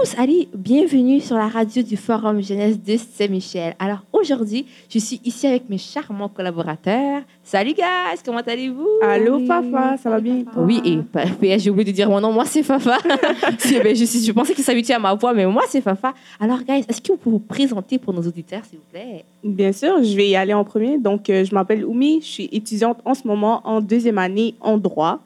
[0.00, 0.14] Tous!
[0.18, 3.74] Allez, bienvenue sur la radio du Forum Jeunesse de Saint-Michel.
[3.78, 7.22] Alors aujourd'hui, je suis ici avec mes charmants collaborateurs.
[7.42, 8.86] Salut guys, comment allez-vous?
[9.02, 10.44] Allô, Fafa, ça va bien?
[10.56, 12.98] Oui, et j'ai oublié de dire mon nom, moi c'est Fafa.
[13.82, 16.12] Ben, je, suis- je pensais qu'il s'habituait à ma voix, mais moi c'est Fafa.
[16.38, 19.24] Alors guys, est-ce que vous pouvez vous présenter pour nos auditeurs, s'il vous plaît?
[19.42, 20.98] Bien sûr, je vais y aller en premier.
[20.98, 24.76] Donc, euh, je m'appelle Oumi, je suis étudiante en ce moment en deuxième année en
[24.78, 25.20] droit.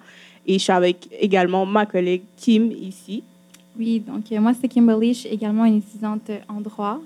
[0.46, 3.22] Et je suis avec également ma collègue Kim ici.
[3.78, 5.14] Oui, donc euh, moi, c'est Kimberly.
[5.14, 7.00] Je suis également une étudiante en droit.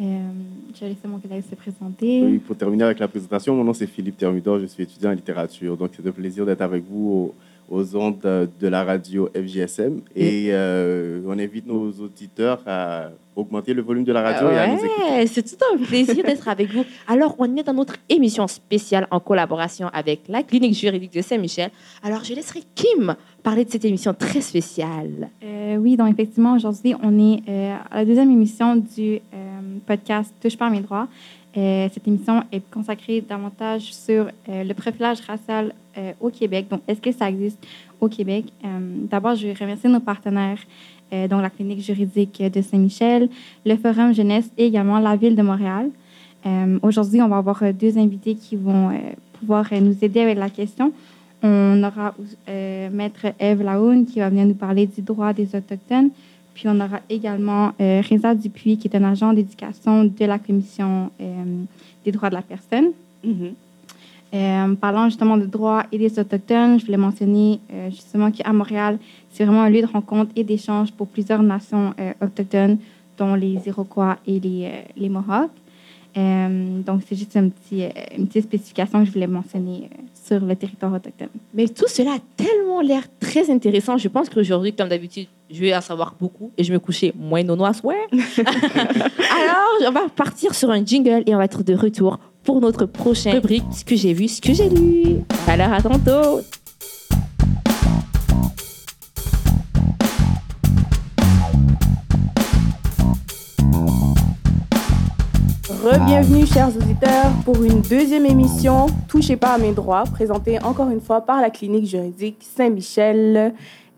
[0.00, 0.30] Euh,
[0.74, 2.22] je vais laisser mon collègue se présenter.
[2.24, 5.14] Oui, pour terminer avec la présentation, mon nom c'est Philippe Thermidor, je suis étudiant en
[5.14, 5.76] littérature.
[5.76, 7.34] Donc c'est un plaisir d'être avec vous
[7.68, 10.00] aux, ondes de la radio FGSM.
[10.14, 14.66] Et euh, on invite nos auditeurs à augmenter le volume de la radio et à
[14.66, 15.02] nous écouter.
[15.10, 16.84] Ouais, c'est tout un plaisir d'être avec vous.
[17.06, 21.70] Alors, on est dans notre émission spéciale en collaboration avec la clinique juridique de Saint-Michel.
[22.02, 25.30] Alors, je laisserai Kim parler de cette émission très spéciale.
[25.42, 30.34] Euh, oui, donc effectivement, aujourd'hui, on est euh, à la deuxième émission du euh, podcast
[30.40, 31.08] Touche pas à mes droits.
[31.56, 36.66] Euh, cette émission est consacrée davantage sur euh, le profilage racial euh, au Québec.
[36.70, 37.58] Donc, est-ce que ça existe
[38.00, 38.44] au Québec?
[39.10, 40.60] D'abord, je vais remercier nos partenaires,
[41.10, 43.28] dont la clinique juridique de Saint-Michel,
[43.66, 45.90] le Forum Jeunesse et également la Ville de Montréal.
[46.82, 48.92] Aujourd'hui, on va avoir deux invités qui vont
[49.32, 50.92] pouvoir nous aider avec la question.
[51.42, 52.14] On aura
[52.46, 56.10] Maître Eve Laoun qui va venir nous parler du droit des Autochtones.
[56.58, 61.08] Puis on aura également euh, Reza Dupuis qui est un agent d'éducation de la Commission
[61.20, 61.62] euh,
[62.04, 62.90] des droits de la personne.
[63.22, 63.54] Mhm.
[64.34, 68.98] Euh, parlant justement de droits et des Autochtones, je voulais mentionner euh, justement qu'à Montréal,
[69.30, 72.78] c'est vraiment un lieu de rencontre et d'échange pour plusieurs nations autochtones,
[73.16, 75.52] dont les Iroquois et les, les Mohawks.
[76.16, 79.90] Donc, c'est juste un petit, euh, une petite spécification que je voulais mentionner
[80.28, 81.28] sur le territoire autochtone.
[81.54, 83.96] Mais tout cela a tellement l'air très intéressant.
[83.96, 87.12] Je pense qu'aujourd'hui, comme d'habitude, je vais en savoir beaucoup et je vais me coucher
[87.16, 87.96] moins nono à soir.
[88.12, 92.86] Alors, on va partir sur un jingle et on va être de retour pour notre
[92.86, 95.22] prochaine rubrique Ce que j'ai vu, ce que j'ai lu.
[95.46, 96.42] Alors, à tantôt!
[105.82, 111.00] Re-bienvenue, chers auditeurs, pour une deuxième émission Touchez pas à mes droits, présentée encore une
[111.00, 113.54] fois par la clinique juridique Saint-Michel,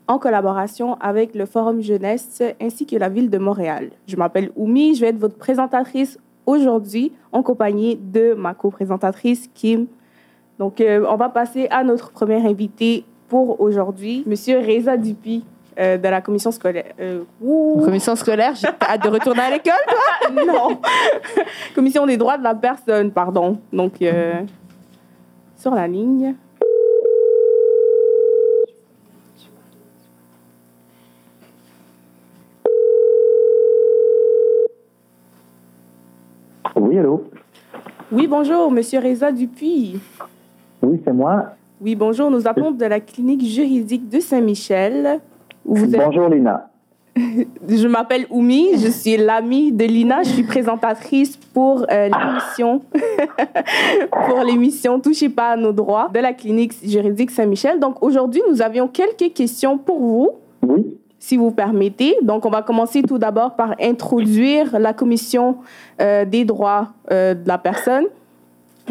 [0.07, 3.89] en collaboration avec le Forum Jeunesse ainsi que la Ville de Montréal.
[4.05, 9.87] Je m'appelle Oumi, je vais être votre présentatrice aujourd'hui, en compagnie de ma co-présentatrice Kim.
[10.59, 15.43] Donc, euh, on va passer à notre premier invité pour aujourd'hui, Monsieur Reza Dupuis.
[15.79, 16.93] Euh, de la commission scolaire.
[16.99, 17.23] Euh.
[17.85, 19.73] Commission scolaire, j'ai hâte de retourner à l'école.
[20.45, 20.81] non.
[21.75, 23.57] Commission des droits de la personne, pardon.
[23.71, 24.41] Donc, euh,
[25.55, 26.35] sur la ligne.
[36.75, 37.23] Oui, allô?
[38.11, 40.01] Oui, bonjour, Monsieur Reza Dupuis.
[40.81, 41.53] Oui, c'est moi.
[41.79, 45.21] Oui, bonjour, nous appelons de la clinique juridique de Saint-Michel.
[45.65, 46.67] Où Vous êtes- Bonjour, Lina.
[47.67, 52.81] Je m'appelle Oumi, je suis l'amie de Lina, je suis présentatrice pour euh, l'émission
[54.27, 57.79] pour l'émission Touchez pas à nos droits de la clinique juridique Saint-Michel.
[57.79, 60.29] Donc aujourd'hui, nous avions quelques questions pour vous,
[60.65, 60.85] Oui,
[61.19, 62.15] si vous permettez.
[62.21, 65.57] Donc on va commencer tout d'abord par introduire la commission
[66.01, 68.05] euh, des droits euh, de la personne.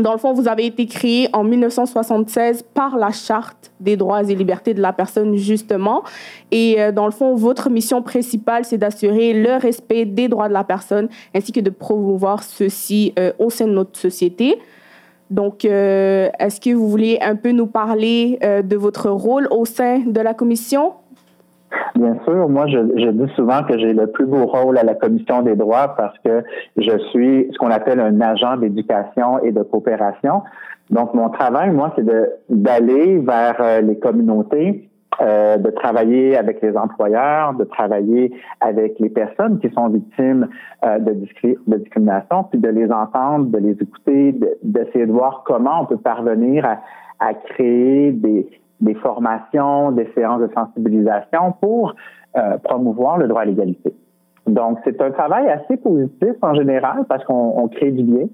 [0.00, 4.34] Dans le fond, vous avez été créé en 1976 par la Charte des droits et
[4.34, 6.03] libertés de la personne, justement.
[6.50, 10.55] Et euh, dans le fond, votre mission principale, c'est d'assurer le respect des droits de
[10.55, 14.58] la personne ainsi que de promouvoir ceux-ci euh, au sein de notre société.
[15.31, 19.64] Donc, euh, est-ce que vous voulez un peu nous parler euh, de votre rôle au
[19.64, 20.94] sein de la commission?
[21.94, 22.49] Bien sûr.
[22.49, 25.56] Moi, je, je dis souvent que j'ai le plus beau rôle à la Commission des
[25.56, 26.43] droits parce que
[26.76, 30.43] je suis ce qu'on appelle un agent d'éducation et de coopération.
[30.90, 34.88] Donc, mon travail, moi, c'est de d'aller vers euh, les communautés,
[35.20, 40.49] euh, de travailler avec les employeurs, de travailler avec les personnes qui sont victimes
[40.84, 45.12] euh, de, discri- de discrimination, puis de les entendre, de les écouter, de- d'essayer de
[45.12, 46.78] voir comment on peut parvenir à,
[47.20, 48.49] à créer des,
[48.81, 51.94] des formations, des séances de sensibilisation pour
[52.37, 53.94] euh, promouvoir le droit à l'égalité.
[54.47, 58.27] Donc, c'est un travail assez positif en général parce qu'on crée du bien.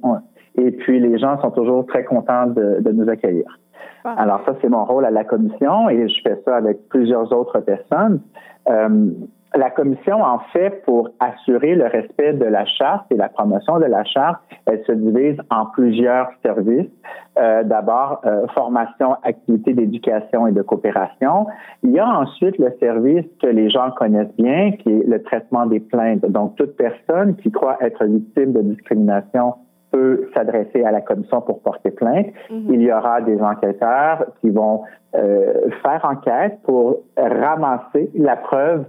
[0.57, 3.59] Et puis, les gens sont toujours très contents de, de nous accueillir.
[4.05, 7.59] Alors, ça, c'est mon rôle à la commission et je fais ça avec plusieurs autres
[7.61, 8.21] personnes.
[8.69, 9.11] Euh,
[9.55, 13.85] la commission, en fait, pour assurer le respect de la charte et la promotion de
[13.85, 16.91] la charte, elle se divise en plusieurs services.
[17.39, 21.47] Euh, D'abord, euh, formation, activité d'éducation et de coopération.
[21.83, 25.67] Il y a ensuite le service que les gens connaissent bien, qui est le traitement
[25.67, 26.25] des plaintes.
[26.27, 29.55] Donc, toute personne qui croit être victime de discrimination
[29.93, 32.27] peut s'adresser à la commission pour porter plainte.
[32.51, 32.67] Mhm.
[32.71, 34.83] Il y aura des enquêteurs qui vont
[35.15, 38.85] euh, faire enquête pour ramasser la preuve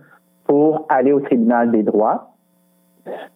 [0.47, 2.31] pour aller au tribunal des droits.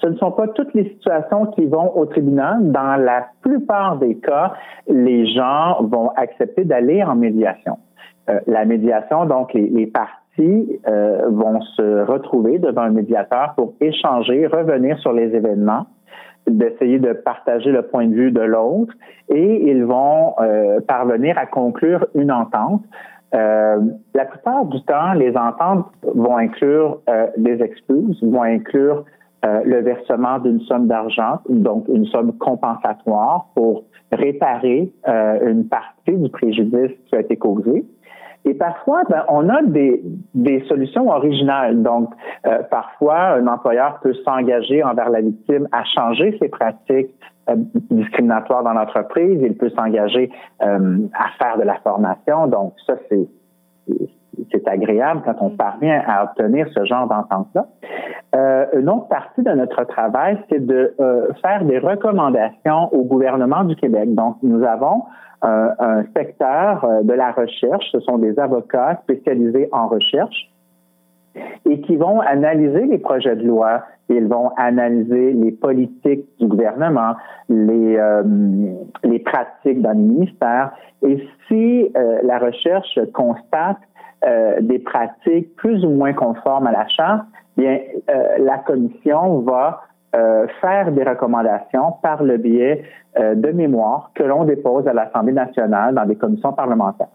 [0.01, 2.71] Ce ne sont pas toutes les situations qui vont au tribunal.
[2.71, 4.53] Dans la plupart des cas,
[4.87, 7.77] les gens vont accepter d'aller en médiation.
[8.29, 13.73] Euh, la médiation, donc les, les parties euh, vont se retrouver devant un médiateur pour
[13.81, 15.85] échanger, revenir sur les événements,
[16.47, 18.93] d'essayer de partager le point de vue de l'autre
[19.29, 22.83] et ils vont euh, parvenir à conclure une entente
[23.33, 23.79] euh,
[24.13, 29.05] la plupart du temps, les ententes vont inclure euh, des excuses, vont inclure
[29.45, 36.29] euh, le versement d'une somme d'argent, donc une somme compensatoire pour réparer une partie du
[36.29, 37.85] préjudice qui a été causé.
[38.43, 41.81] Et parfois, ben, on a des, des solutions originales.
[41.81, 42.09] Donc,
[42.69, 47.15] parfois, un employeur peut s'engager envers la victime à changer ses pratiques
[47.89, 49.39] discriminatoires dans l'entreprise.
[49.41, 52.47] Il peut s'engager à faire de la formation.
[52.47, 53.27] Donc, ça, c'est
[54.51, 55.57] c'est agréable quand on mm.
[55.57, 57.65] parvient à obtenir ce genre d'entente-là.
[58.35, 63.63] Euh, une autre partie de notre travail, c'est de euh, faire des recommandations au gouvernement
[63.63, 64.13] du Québec.
[64.13, 65.03] Donc, nous avons
[65.43, 70.50] euh, un secteur euh, de la recherche, ce sont des avocats spécialisés en recherche
[71.69, 77.15] et qui vont analyser les projets de loi, ils vont analyser les politiques du gouvernement,
[77.49, 78.23] les, euh,
[79.25, 80.71] pratiques dans les ministères.
[81.03, 83.77] Et si euh, la recherche constate
[84.25, 87.25] euh, des pratiques plus ou moins conformes à la charte,
[87.57, 87.79] bien
[88.39, 89.81] la commission va
[90.59, 92.83] faire des recommandations par le biais
[93.17, 97.07] de mémoires que l'on dépose à l'Assemblée nationale dans des commissions parlementaires.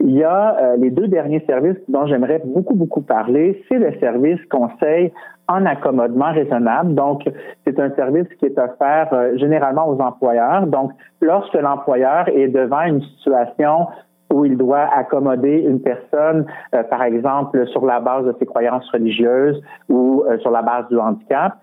[0.00, 3.62] Il y a euh, les deux derniers services dont j'aimerais beaucoup, beaucoup parler.
[3.68, 5.12] C'est le service conseil
[5.48, 6.94] en accommodement raisonnable.
[6.94, 7.22] Donc,
[7.64, 10.66] c'est un service qui est offert euh, généralement aux employeurs.
[10.66, 13.86] Donc, lorsque l'employeur est devant une situation
[14.32, 18.88] où il doit accommoder une personne, euh, par exemple, sur la base de ses croyances
[18.90, 21.54] religieuses ou sur la base du handicap,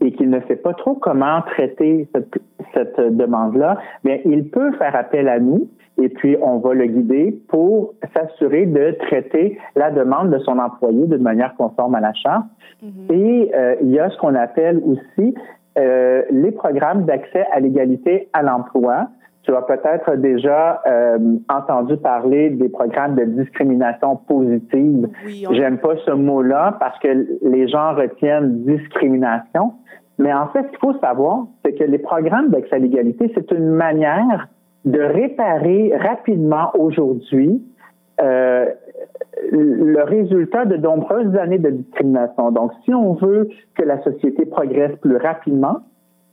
[0.00, 2.38] et qu'il ne sait pas trop comment traiter cette,
[2.72, 5.68] cette demande-là, bien, il peut faire appel à nous
[5.98, 11.06] et puis on va le guider pour s'assurer de traiter la demande de son employé
[11.06, 12.46] de manière conforme à la charte.
[12.82, 13.14] Mm-hmm.
[13.14, 15.34] Et euh, il y a ce qu'on appelle aussi
[15.78, 19.08] euh, les programmes d'accès à l'égalité à l'emploi.
[19.42, 21.18] Tu as peut-être déjà euh,
[21.48, 25.08] entendu parler des programmes de discrimination positive.
[25.26, 29.72] J'aime pas ce mot-là parce que les gens retiennent discrimination.
[30.18, 33.50] Mais en fait, ce qu'il faut savoir, c'est que les programmes d'accès à l'égalité, c'est
[33.50, 34.46] une manière
[34.84, 37.62] de réparer rapidement aujourd'hui
[38.20, 38.66] euh,
[39.50, 42.50] le résultat de nombreuses années de discrimination.
[42.50, 45.78] Donc, si on veut que la société progresse plus rapidement,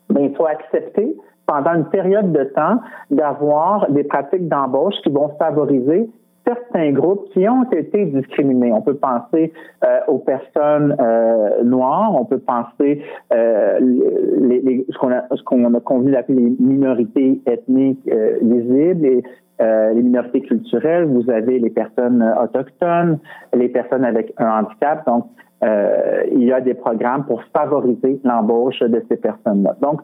[0.09, 1.15] ben, il faut accepter
[1.45, 6.09] pendant une période de temps d'avoir des pratiques d'embauche qui vont favoriser
[6.45, 8.71] certains groupes qui ont été discriminés.
[8.73, 9.53] On peut penser
[9.83, 13.01] euh, aux personnes euh, noires, on peut penser
[13.33, 19.05] euh, les, les, ce qu'on a, qu'on a convenu d'appeler les minorités ethniques euh, visibles
[19.05, 19.23] et
[19.61, 21.05] euh, les minorités culturelles.
[21.05, 23.19] Vous avez les personnes autochtones,
[23.53, 25.05] les personnes avec un handicap.
[25.05, 25.25] Donc,
[25.61, 29.75] euh, il y a des programmes pour favoriser l'embauche de ces personnes-là.
[29.81, 30.01] Donc,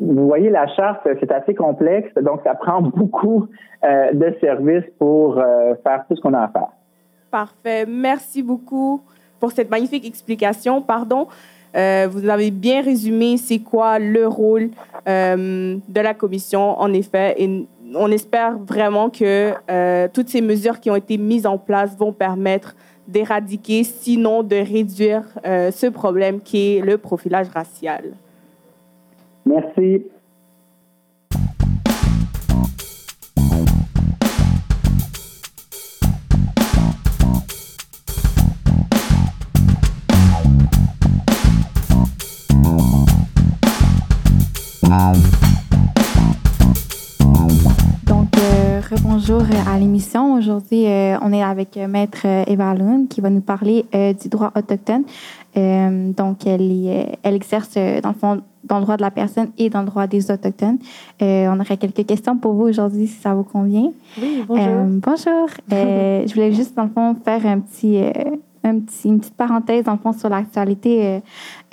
[0.00, 3.48] vous voyez, la charte, c'est assez complexe, donc ça prend beaucoup
[3.84, 6.68] euh, de services pour euh, faire tout ce qu'on a à faire.
[7.30, 7.84] Parfait.
[7.86, 9.00] Merci beaucoup
[9.40, 10.82] pour cette magnifique explication.
[10.82, 11.26] Pardon,
[11.74, 14.68] vous avez bien résumé c'est quoi le rôle
[15.06, 17.66] de la commission, en effet, et
[17.96, 19.52] on espère vraiment que
[20.08, 22.76] toutes ces mesures qui ont été mises en place vont permettre
[23.12, 28.12] d'éradiquer, sinon de réduire euh, ce problème qui est le profilage racial.
[29.46, 30.04] Merci.
[49.24, 50.34] Bonjour à l'émission.
[50.34, 54.12] Aujourd'hui, euh, on est avec euh, Maître euh, Eva Lund qui va nous parler euh,
[54.14, 55.04] du droit autochtone.
[55.56, 59.12] Euh, donc, elle, est- elle exerce euh, dans le fond dans le droit de la
[59.12, 60.78] personne et dans le droit des autochtones.
[61.20, 63.92] Euh, on aurait quelques questions pour vous aujourd'hui si ça vous convient.
[64.20, 64.66] Oui, bonjour.
[64.66, 65.48] Euh, bonjour.
[65.72, 68.10] Euh, je voulais juste, dans le fond, faire un petit, euh,
[68.64, 69.84] une petite parenthèse,
[70.18, 71.20] sur l'actualité euh,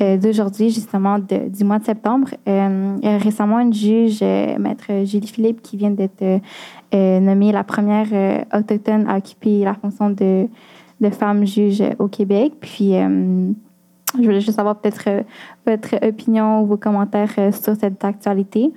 [0.01, 2.29] euh, d'aujourd'hui, justement, du mois de septembre.
[2.47, 6.41] Euh, récemment, une juge, Maître Julie Philippe, qui vient d'être
[6.93, 10.47] nommée la première autochtone à occuper la fonction de,
[11.11, 12.53] femme juge au Québec.
[12.59, 15.23] Puis, je voulais juste savoir peut-être
[15.65, 18.73] votre opinion ou vos commentaires sur cette actualité.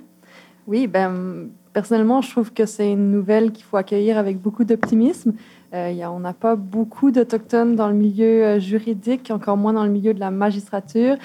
[0.67, 5.33] Oui, ben, personnellement, je trouve que c'est une nouvelle qu'il faut accueillir avec beaucoup d'optimisme.
[5.73, 9.89] Euh, on n'a pas beaucoup d'Autochtones dans le milieu euh, juridique, encore moins dans le
[9.89, 11.15] milieu de la magistrature.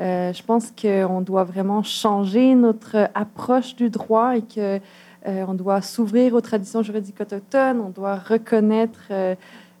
[0.00, 4.78] Euh, je pense qu'on doit vraiment changer notre approche du droit et que
[5.26, 9.34] euh, on doit s'ouvrir aux traditions juridiques autochtones, on doit reconnaître euh,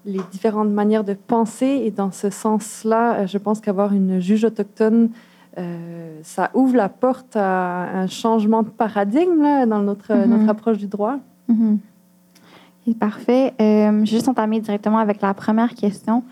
[0.04, 1.82] les différentes manières de penser.
[1.84, 5.10] Et dans ce sens-là, je pense qu'avoir une juge autochtone
[6.22, 10.30] ça ouvre la porte à un changement de paradigme là, dans notre, Mhm.
[10.30, 11.16] notre approche du droit.
[11.48, 11.78] Mhm.
[12.94, 13.54] Parfait.
[13.60, 16.22] Euh, je vais juste entamer directement avec la première question.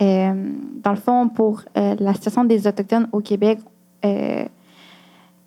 [0.00, 0.50] Euh,
[0.82, 3.58] dans le fond, pour euh, la situation des Autochtones au Québec,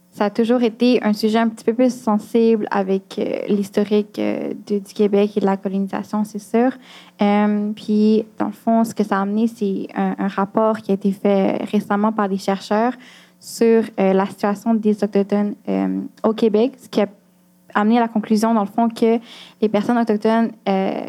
[0.10, 4.20] ça a toujours été un sujet un petit peu plus sensible avec l'historique
[4.66, 6.72] du Québec et de la colonisation, c'est sûr.
[7.76, 11.12] Puis, dans le fond, ce que ça a amené, c'est un, rapport qui a été
[11.12, 12.94] fait récemment par des chercheurs
[13.40, 15.54] sur la situation des Autochtones
[16.24, 17.00] au Québec, ce qui
[17.74, 19.20] amené à la conclusion, dans le fond, que
[19.62, 21.02] les personnes autochtones, euh,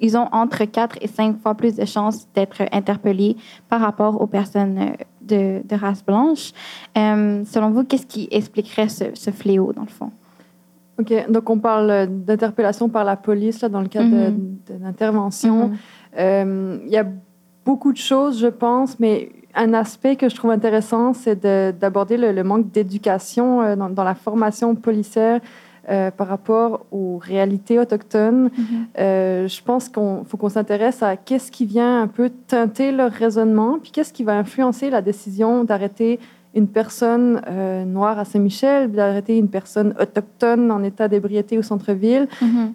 [0.00, 3.36] ils ont entre 4 et 5 fois plus de chances d'être interpellées
[3.68, 4.90] par rapport aux personnes euh,
[5.22, 6.52] de, de race blanche.
[6.98, 10.10] Euh, selon vous, qu'est-ce qui expliquerait ce, ce fléau, dans le fond?
[10.98, 14.56] OK, donc on parle d'interpellation par la police là, dans le cadre Mhm.
[14.68, 15.70] de- d'intervention.
[16.18, 17.06] Euh, Il y a
[17.64, 22.16] beaucoup de choses, je pense, mais un aspect que je trouve intéressant, c'est de- d'aborder
[22.16, 25.40] le, le manque d'éducation euh, dans, dans la formation policière
[25.88, 28.50] euh, par rapport aux réalités autochtones.
[28.98, 33.10] Euh, je pense qu'il faut qu'on s'intéresse à qu'est-ce qui vient un peu teinter leur
[33.10, 36.20] raisonnement, puis qu'est-ce qui va influencer la décision d'arrêter
[36.54, 42.26] une personne euh, noire à Saint-Michel, d'arrêter une personne autochtone en état d'ébriété au centre-ville.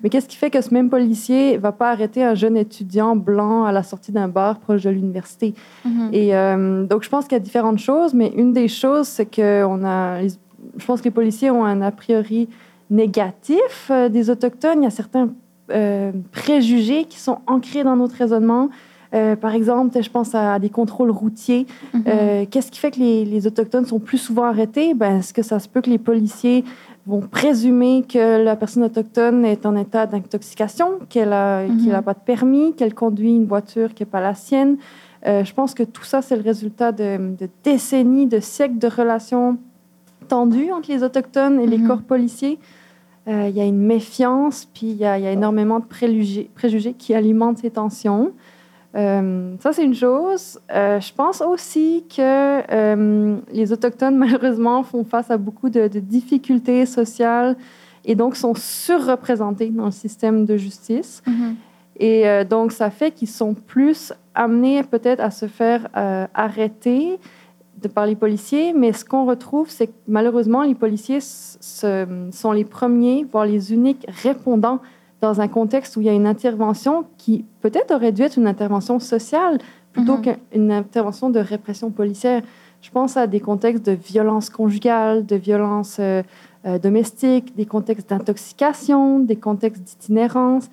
[0.01, 3.65] Mais qu'est-ce qui fait que ce même policier va pas arrêter un jeune étudiant blanc
[3.65, 5.53] à la sortie d'un bar proche de l'université?
[6.13, 9.25] Et euh, donc, je pense qu'il y a différentes choses, mais une des choses, c'est
[9.25, 12.47] que on a, je pense que les policiers ont un a priori
[12.89, 14.81] négatif euh, des Autochtones.
[14.81, 15.29] Il y a certains
[16.31, 18.69] préjugés qui sont ancrés dans notre raisonnement.
[19.15, 21.65] Euh, par exemple, je pense à des contrôles routiers.
[22.07, 24.93] Euh, Qu'est-ce qui fait que les, les Autochtones sont plus souvent arrêtés?
[24.93, 26.63] Ben, Est-ce que ça se peut que les policiers
[27.07, 32.01] vont présumer que la personne autochtone est en état d'intoxication, qu'elle n'a Mhm.
[32.03, 34.77] pas de permis, qu'elle conduit une voiture qui n'est pas la sienne?
[35.27, 38.87] Euh, je pense que tout ça, c'est le résultat de, de décennies, de siècles de
[38.87, 39.57] relations
[40.27, 41.87] tendues entre les Autochtones et les Mhm.
[41.87, 42.57] corps policiers.
[43.27, 45.85] Euh, Il y a une méfiance, puis il y, a il y a énormément de
[45.85, 48.31] préjugés, préjugés qui alimentent ces tensions.
[48.95, 50.59] Euh, ça, c'est une chose.
[50.73, 52.21] Euh, je pense aussi que
[52.73, 57.57] euh, les Autochtones, malheureusement, font face à beaucoup de, de difficultés sociales
[58.05, 61.21] et donc sont surreprésentés dans le système de justice.
[61.99, 65.87] Et euh, donc, ça fait qu'ils sont plus amenés peut-être à se faire
[66.33, 67.19] arrêter
[67.81, 68.73] de par les policiers.
[68.73, 73.73] Mais ce qu'on retrouve, c'est que malheureusement, les policiers se- sont les premiers, voire les
[73.73, 74.79] uniques répondants
[75.25, 78.47] dans un contexte où il y a une intervention qui peut-être aurait dû être une
[78.55, 79.57] intervention sociale
[79.91, 80.21] plutôt Mhm.
[80.51, 82.41] qu'une intervention de répression policière.
[82.81, 86.21] Je pense à des contextes de violence conjugale, de violence euh,
[86.67, 90.65] euh, domestique, des contextes d'intoxication, des contextes d'itinérance.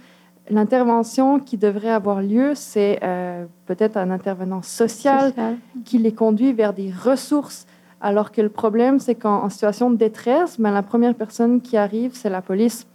[0.50, 5.56] L'intervention qui devrait avoir lieu, c'est euh, peut-être un intervenant social, Social.
[5.86, 7.66] qui les conduit vers des ressources.
[8.02, 11.76] Alors que le problème, c'est qu'en en situation de détresse, ben, la première personne qui
[11.76, 12.86] arrive, c'est la police.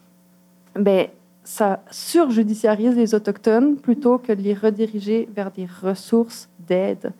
[0.75, 1.07] Ben,
[1.47, 7.13] ça surjudiciarise les Autochtones plutôt que de les rediriger vers des ressources d'aide.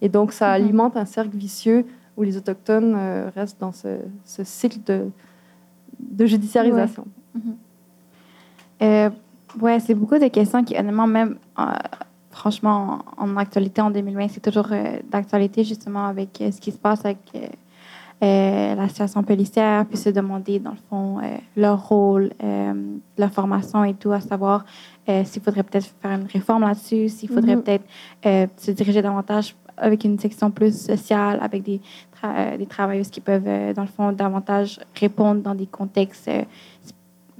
[0.00, 0.54] Et donc, ça Mhm.
[0.54, 1.84] alimente un cercle vicieux
[2.16, 5.10] où les Autochtones euh, restent dans ce, ce cycle de,
[6.00, 7.04] de judiciarisation.
[8.82, 9.10] Euh,
[9.60, 11.64] ouais, c'est beaucoup de questions qui, honnêtement, même, euh,
[12.30, 14.68] franchement, en, en actualité en 2020, c'est toujours
[15.10, 17.18] d'actualité, justement, avec ce qui se passe avec
[18.22, 22.72] euh, la situation policière, puis se demander, dans le fond, euh, leur rôle, euh,
[23.18, 24.64] leur formation et tout, à savoir
[25.08, 27.62] euh, s'il faudrait peut-être faire une réforme là-dessus, s'il faudrait Mhm.
[27.62, 27.84] peut-être
[28.56, 31.80] se diriger davantage avec une section plus sociale, avec des,
[32.18, 36.30] tra- des travailleuses qui peuvent, dans le fond, davantage répondre dans des contextes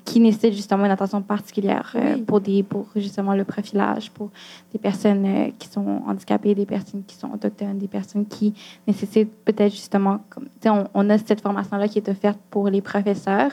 [0.07, 2.23] qui nécessitent justement une attention particulière euh, Oui.
[2.23, 4.31] pour, des, pour justement le profilage, pour
[4.73, 8.55] des personnes euh, qui sont handicapées, des personnes qui sont autochtones, des personnes qui
[8.87, 12.71] nécessitent peut-être justement, comme, tu sais, on, on a cette formation-là qui est offerte pour
[12.71, 13.51] les professeurs,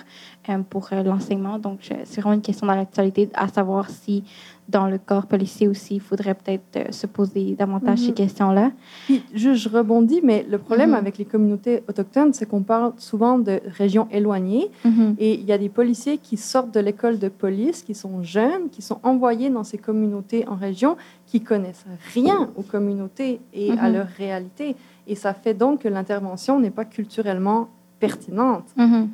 [0.47, 1.57] euh, pour l'enseignement.
[1.57, 4.23] Donc, c'est vraiment une question dans l'actualité à savoir si
[4.69, 8.05] dans le corps policier aussi, il faudrait peut-être euh, se poser davantage Mhm.
[8.07, 8.71] ces questions-là.
[9.05, 10.95] Puis, je, je rebondis, mais le problème Mhm.
[10.95, 14.71] avec les communautés autochtones, c'est qu'on parle souvent de régions éloignées.
[14.85, 15.15] Mhm.
[15.19, 18.69] Et il y a des policiers qui sortent de l'école de police, qui sont jeunes,
[18.71, 23.87] qui sont envoyés dans ces communautés en région, qui connaissent rien aux communautés et à
[23.89, 23.93] Mhm.
[23.93, 24.75] leur réalité.
[25.07, 27.67] Et ça fait donc que l'intervention n'est pas culturellement
[27.99, 28.65] pertinente.
[28.77, 29.09] Mhm.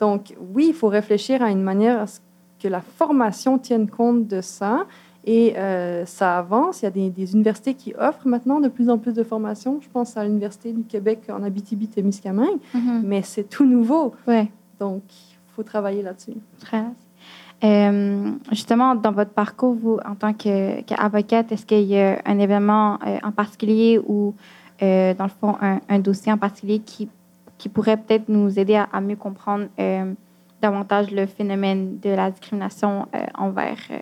[0.00, 2.20] Donc, oui, il faut réfléchir à une manière à ce
[2.58, 4.86] que la formation tienne compte de ça.
[5.28, 6.82] Et euh, ça avance.
[6.82, 9.80] Il y a des, des universités qui offrent maintenant de plus en plus de formations.
[9.82, 13.02] Je pense à l'Université du Québec en Abitibi-Témiscamingue, Mhm.
[13.04, 14.14] mais c'est tout nouveau.
[14.28, 14.48] Ouais.
[14.78, 16.34] Donc, il faut travailler là-dessus.
[17.64, 22.98] Euh, justement, dans votre parcours, vous, en tant qu'avocate, est-ce qu'il y a un événement
[23.06, 24.34] euh, en particulier ou,
[24.82, 27.08] euh, dans le fond, un, un dossier en particulier qui,
[27.58, 29.64] qui pourrait peut-être nous aider à, à mieux comprendre
[30.62, 33.98] davantage le phénomène de la discrimination euh, envers euh,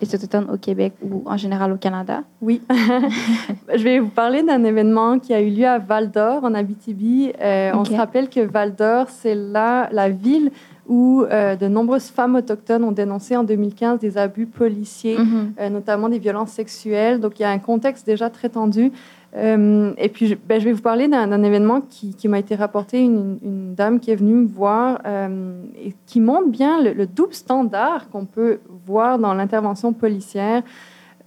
[0.00, 2.22] les Autochtones au Québec ou en général au Canada?
[2.40, 2.60] Oui.
[2.70, 7.32] Je vais vous parler d'un événement qui a eu lieu à Val d'Or, en Abitibi.
[7.40, 10.50] Euh, On se rappelle que Val d'Or, c'est là la ville
[10.88, 15.54] où de nombreuses femmes autochtones ont dénoncé en 2015 des abus policiers, Mhm.
[15.70, 17.20] notamment des violences sexuelles.
[17.20, 18.90] Donc, il y a un contexte déjà très tendu.
[19.34, 22.54] Euh, et puis, je, ben, je vais vous parler d'un événement qui, qui m'a été
[22.54, 26.92] rapporté, une, une dame qui est venue me voir euh, et qui montre bien le,
[26.92, 30.62] le double standard qu'on peut voir dans l'intervention policière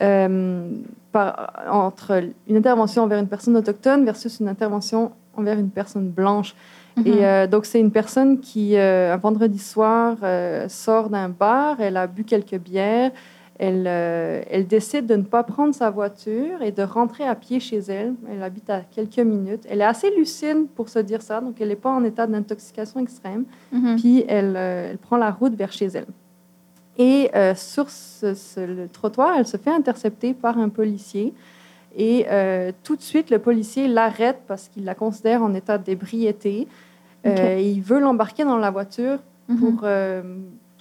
[0.04, 0.70] euh,
[1.12, 6.54] par- entre une intervention envers une personne autochtone versus une intervention envers une personne blanche.
[6.98, 7.08] Mhm.
[7.08, 10.16] Et donc, c'est une personne qui, un vendredi soir,
[10.70, 13.12] sort d'un bar, elle a bu quelques bières,
[13.58, 17.60] elle, euh, elle décide de ne pas prendre sa voiture et de rentrer à pied
[17.60, 18.14] chez elle.
[18.30, 19.66] Elle habite à quelques minutes.
[19.70, 23.00] Elle est assez lucide pour se dire ça, donc elle n'est pas en état d'intoxication
[23.00, 23.46] extrême.
[23.72, 23.96] Mhm.
[23.98, 26.08] Puis elle, euh, elle prend la route vers chez elle.
[26.98, 31.34] Et euh, sur ce- ce- le trottoir, elle se fait intercepter par un policier.
[31.98, 32.26] Et
[32.84, 36.68] tout de suite, le policier l'arrête parce qu'il la considère en état d'ébriété.
[37.24, 39.58] Et il veut l'embarquer dans la voiture Mhm.
[39.58, 39.86] pour.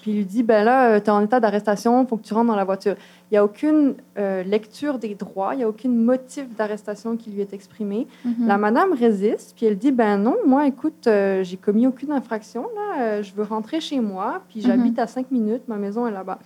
[0.05, 2.35] Puis il lui dit ben là, tu es en état d'arrestation, il faut que tu
[2.35, 2.95] rentres dans la voiture.
[3.31, 7.31] Il n'y a aucune euh, lecture des droits, il n'y a aucun motif d'arrestation qui
[7.31, 8.07] lui est exprimé.
[8.23, 8.47] Mhm.
[8.47, 12.67] La madame résiste, puis elle dit ben non, moi, écoute, euh, j'ai commis aucune infraction,
[12.77, 16.11] là, euh, je veux rentrer chez moi, puis j'habite à cinq minutes, ma maison est
[16.13, 16.39] là-bas.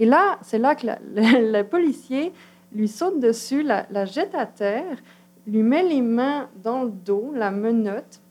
[0.00, 2.32] Et là, c'est là que la- le, le policier
[2.74, 4.96] lui saute dessus, la, la jette à terre,
[5.46, 8.22] lui met les mains dans le dos, la menotte,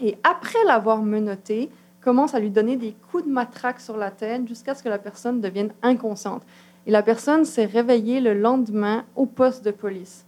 [0.00, 1.68] et après l'avoir menottée,
[2.04, 4.98] commence à lui donner des coups de matraque sur la tête jusqu'à ce que la
[4.98, 6.42] personne devienne inconsciente.
[6.86, 10.26] Et la personne s'est réveillée le lendemain au poste de police.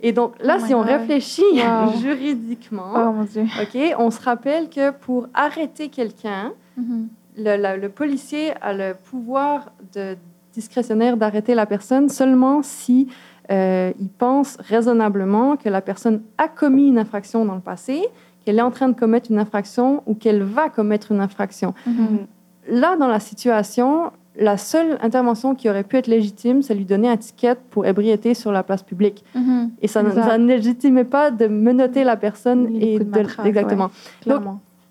[0.00, 0.88] Et donc là, Oh si on God.
[0.88, 1.92] réfléchit Wow.
[2.00, 3.42] juridiquement, Oh mon Dieu.
[3.60, 7.08] OK, on se rappelle que pour arrêter quelqu'un, Mhm.
[7.36, 10.16] le, la- le policier a le pouvoir de,
[10.54, 13.08] discrétionnaire d'arrêter la personne seulement si
[13.50, 18.04] euh, il pense raisonnablement que la personne a commis une infraction dans le passé,
[18.44, 21.74] qu'elle est en train de commettre une infraction ou qu'elle va commettre une infraction.
[21.86, 22.26] Mhm.
[22.68, 27.08] Là, dans la situation, la seule intervention qui aurait pu être légitime, c'est lui donner
[27.08, 29.24] un ticket pour ébriété sur la place publique.
[29.34, 29.70] Mhm.
[29.82, 30.28] Et ça, ne- Exact.
[30.28, 33.90] ça ne légitimait pas de menotter la personne et de de, matraque, exactement.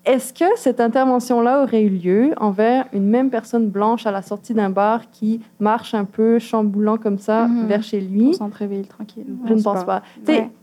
[0.06, 4.54] Est-ce que cette intervention-là aurait eu lieu envers une même personne blanche à la sortie
[4.54, 7.66] d'un bar qui marche un peu chamboulant comme ça Mhm.
[7.66, 8.32] vers chez lui?
[8.34, 9.26] centre-ville, tranquille.
[9.46, 10.02] Je ne pense pas.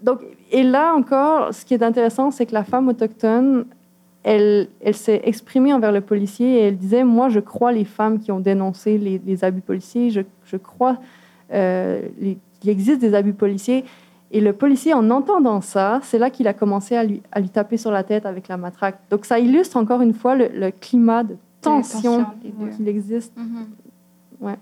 [0.01, 0.21] Donc,
[0.51, 3.65] et là encore, ce qui est intéressant, c'est que la femme autochtone,
[4.23, 8.19] elle, elle s'est exprimée envers le policier et elle disait, moi, je crois les femmes
[8.19, 10.97] qui ont dénoncé les, les abus policiers, je, je crois
[11.53, 13.85] euh, qu'il existe des abus policiers.
[14.31, 17.49] Et le policier, en entendant ça, c'est là qu'il a commencé à lui, à lui
[17.49, 18.99] taper sur la tête avec la matraque.
[19.09, 22.25] Donc, ça illustre encore une fois le, le climat de tension
[22.75, 23.35] qu'il existe.
[23.37, 23.67] Mhm.
[24.41, 24.55] Ouais.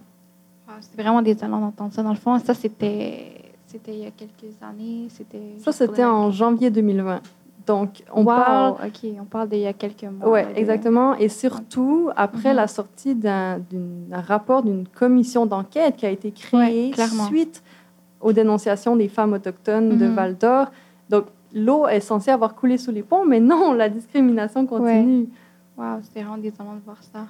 [0.68, 2.04] Ah, C'est vraiment désolant d'entendre ça.
[2.04, 3.32] Dans le fond, ça, c'était
[3.68, 5.08] c'était il y a quelques années.
[5.10, 7.22] C'était Ça, c'était en janvier 2020.
[7.68, 9.10] Donc, on Wow, parle OK.
[9.20, 10.32] On parle d'il y a quelques mois.
[10.32, 11.16] Oui, de- exactement.
[11.16, 12.56] Et surtout, après Mhm.
[12.58, 13.60] la sortie d'un
[14.12, 17.64] rapport d'une commission d'enquête qui a été créée Ouais, suite
[18.26, 20.16] aux dénonciations des femmes autochtones de Mhm.
[20.16, 20.72] Val d'Or.
[21.12, 25.30] Donc, l'eau est censée avoir coulé sous les ponts, mais non, la discrimination continue.
[25.78, 27.28] Wow, c'était vraiment désolant de voir ça.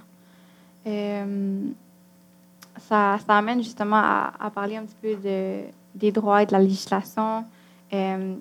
[0.88, 1.60] Euh,
[2.78, 3.18] ça.
[3.28, 6.60] Ça amène justement à, à parler un petit peu de, des droits et de la
[6.60, 7.44] législation
[7.94, 8.36] euh,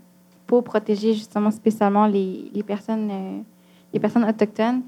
[0.46, 3.38] pour protéger justement spécialement les, les personnes, euh,
[3.92, 4.82] les personnes autochtones.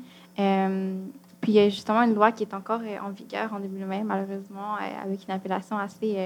[1.40, 4.74] Puis il y a justement une loi qui est encore en vigueur en 2020, malheureusement,
[5.02, 6.16] avec une appellation assez,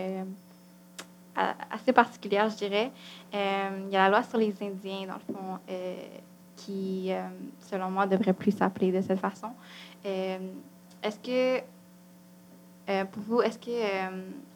[1.37, 2.91] assez particulière, je dirais.
[3.33, 5.59] il y a la loi sur les Indiens, dans le fond,
[6.57, 7.13] qui,
[7.61, 9.51] selon moi, devrait plus s'appeler de cette façon.
[10.05, 11.61] est-ce que,
[13.05, 14.09] pour vous, est-ce que,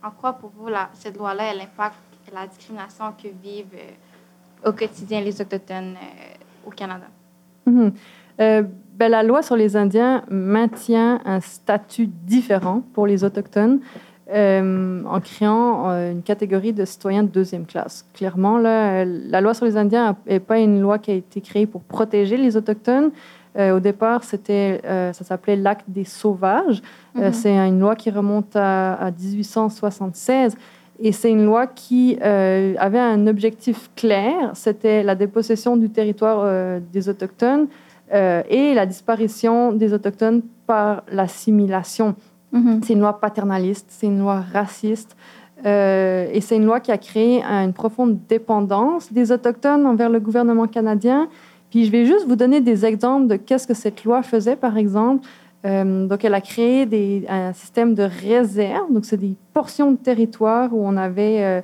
[0.03, 1.97] en quoi pour vous cette loi-là, elle impacte
[2.33, 3.79] la discrimination que vivent
[4.65, 5.95] au quotidien les Autochtones
[6.67, 7.07] au Canada?
[7.67, 7.93] Mhm.
[8.41, 8.63] Euh,
[8.95, 13.81] ben, la loi sur les Indiens maintient un statut différent pour les Autochtones
[14.33, 18.07] euh, en créant euh, une catégorie de citoyens de deuxième classe.
[18.15, 21.67] Clairement, là, la loi sur les Indiens n'est pas une loi qui a été créée
[21.67, 23.11] pour protéger les Autochtones.
[23.57, 26.83] au départ, c'était, ça s'appelait l'acte des sauvages.
[27.15, 27.33] Mhm.
[27.33, 30.57] c'est une loi qui remonte à, à 1876.
[31.01, 37.09] Et c'est une loi qui avait un objectif clair, c'était la dépossession du territoire des
[37.09, 37.69] Autochtones
[38.13, 42.15] euh, et la disparition des Autochtones par l'assimilation.
[42.55, 42.81] Mhm.
[42.83, 45.17] C'est une loi paternaliste, c'est une loi raciste.
[45.67, 50.21] Euh, et c'est une loi qui a créé une profonde dépendance des Autochtones envers le
[50.21, 51.29] gouvernement canadien.
[51.71, 54.79] Puis je vais juste vous donner des exemples de qu'est-ce que cette loi faisait, par
[54.79, 55.27] exemple.
[55.67, 56.87] Euh, donc, elle a créé
[57.29, 58.93] un système de réserve.
[58.93, 61.63] Donc, c'est des portions de territoire où on avait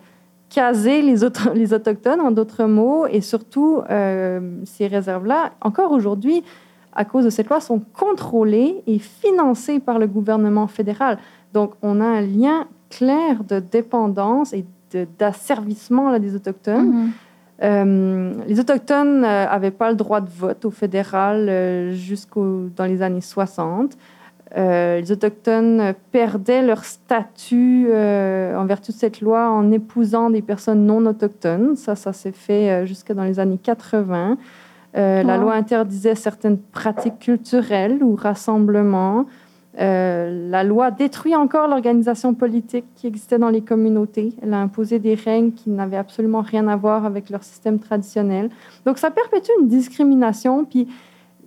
[0.51, 6.43] caser les, autres, les Autochtones, en d'autres mots, et surtout, euh, ces réserves-là, encore aujourd'hui,
[6.93, 11.19] à cause de cette loi, sont contrôlées et financées par le gouvernement fédéral.
[11.53, 14.65] Donc, on a un lien clair de dépendance et
[15.19, 16.93] d'asservissement des Autochtones.
[16.93, 17.11] Mm-hmm.
[17.63, 23.03] Euh, les Autochtones n'avaient euh, pas le droit de vote au fédéral jusqu'au dans les
[23.03, 23.97] années 60.
[24.57, 30.43] Euh, les Autochtones perdaient leur statut euh, en vertu de cette loi en épousant des
[30.43, 31.77] personnes non autochtones.
[31.77, 34.37] Ça, ça s'est fait euh, jusque dans les années 80.
[34.95, 39.27] La loi interdisait certaines pratiques culturelles ou rassemblements.
[39.79, 44.33] la loi détruit encore l'organisation politique qui existait dans les communautés.
[44.43, 48.51] Elle a imposé des règles qui n'avaient absolument rien à voir avec leur système traditionnel.
[48.85, 50.65] Donc, ça perpétue une discrimination.
[50.65, 50.89] Puis,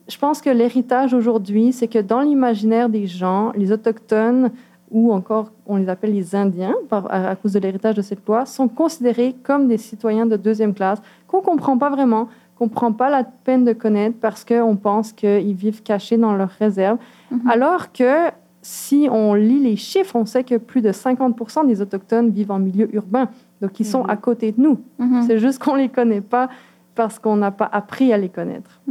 [0.08, 4.52] je pense que l'héritage aujourd'hui, c'est que dans l'imaginaire des gens, les autochtones
[4.92, 8.68] ou encore on les appelle les Indiens à, cause de l'héritage de cette loi, sont
[8.68, 12.28] considérés comme des citoyens de deuxième classe qu'on ne comprend pas vraiment,
[12.63, 16.34] qu'on ne prend pas la peine de connaître parce qu'on pense qu'ils vivent cachés dans
[16.36, 16.97] leurs réserves.
[17.32, 17.49] Mhm.
[17.49, 22.30] Alors que si on lit les chiffres, on sait que plus de 50 des Autochtones
[22.30, 23.30] vivent en milieu urbain.
[23.62, 24.10] Donc, ils sont mhm.
[24.10, 24.80] à côté de nous.
[24.99, 25.23] Mhm.
[25.23, 26.49] C'est juste qu'on ne les connaît pas
[26.95, 28.82] parce qu'on n'a pas appris à les connaître.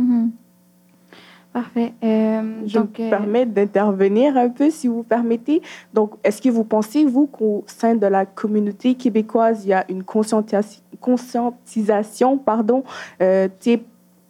[1.53, 1.93] Parfait.
[2.03, 5.61] Euh, je me euh, permets d'intervenir un peu, si vous permettez.
[5.93, 9.85] Donc, est-ce que vous pensez, vous, qu'au sein de la communauté québécoise, il y a
[9.91, 12.85] une conscientisation, pardon,
[13.21, 13.49] euh,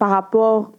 [0.00, 0.72] par rapport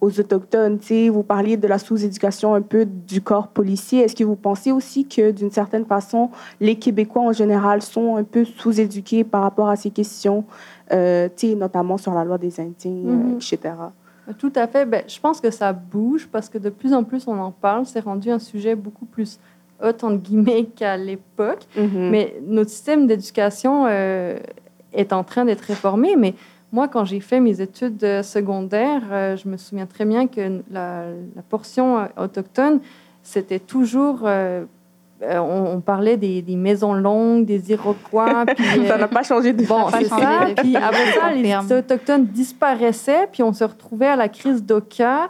[0.00, 0.78] aux Autochtones?
[1.10, 4.02] Vous parliez de la sous-éducation un peu du corps policier.
[4.02, 6.30] Est-ce que vous pensez aussi que, d'une certaine façon,
[6.60, 10.44] les Québécois en général sont un peu sous-éduqués par rapport à ces questions,
[10.92, 13.34] euh, notamment sur la loi des Indiens, mm-hmm.
[13.34, 13.72] etc.?
[14.36, 14.84] Tout à fait.
[14.84, 17.86] Ben, je pense que ça bouge parce que de plus en plus on en parle.
[17.86, 19.38] C'est rendu un sujet beaucoup plus
[19.82, 21.66] hot, entre guillemets, qu'à l'époque.
[21.76, 22.10] Mm-hmm.
[22.10, 24.38] Mais notre système d'éducation euh,
[24.92, 26.16] est en train d'être réformé.
[26.16, 26.34] Mais
[26.72, 31.04] moi, quand j'ai fait mes études secondaires, euh, je me souviens très bien que la,
[31.34, 32.80] la portion euh, autochtone,
[33.22, 34.64] c'était toujours euh,
[35.22, 38.44] on, parlait des, maisons longues, des Iroquois.
[38.56, 40.46] Puis, ça n'a euh, pas changé de Bon, c'est ça.
[40.56, 45.28] Puis après ça, les Autochtones disparaissaient, puis on se retrouvait à la crise d'Oka.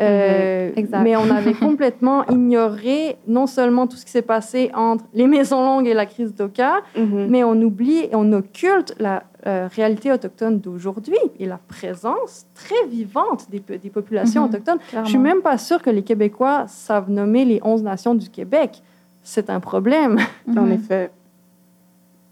[0.00, 5.04] Euh, mhm, mais on avait complètement ignoré non seulement tout ce qui s'est passé entre
[5.14, 7.28] les maisons longues et la crise d'Oka, mhm.
[7.28, 13.48] mais on oublie et on occulte la réalité autochtone d'aujourd'hui et la présence très vivante
[13.50, 14.78] des, des populations mhm, autochtones.
[14.92, 18.30] Je Je suis même pas sûre que les Québécois savent nommer les 11 nations du
[18.30, 18.82] Québec
[19.24, 20.18] c'est un problème.
[20.56, 20.72] En mhm.
[20.72, 21.10] effet.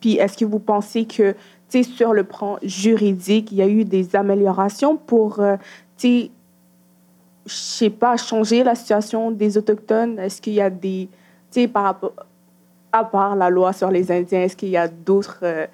[0.01, 1.37] Puis, est-ce que vous pensez que, tu
[1.69, 5.57] sais, sur le plan juridique, il y a eu des améliorations pour, euh,
[5.97, 6.31] tu sais,
[7.47, 10.19] je sais pas, changer la situation des Autochtones?
[10.19, 11.09] Est-ce qu'il y a des,
[11.51, 12.13] tu sais, par rapport,
[12.93, 15.67] à part la loi sur les Indiens, est-ce qu'il y a d'autres, euh,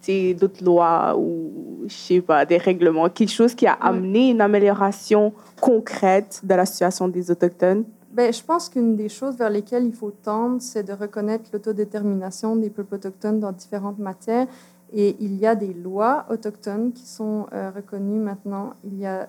[0.00, 1.50] tu sais, d'autres lois ou,
[1.88, 6.64] je sais pas, des règlements, quelque chose qui a amené une amélioration concrète de la
[6.64, 7.84] situation des Autochtones?
[8.12, 12.56] Ben, je pense qu'une des choses vers lesquelles il faut tendre, c'est de reconnaître l'autodétermination
[12.56, 14.48] des peuples autochtones dans différentes matières.
[14.92, 18.74] Et il y a des lois autochtones qui sont euh, reconnues maintenant.
[18.82, 19.28] Il y a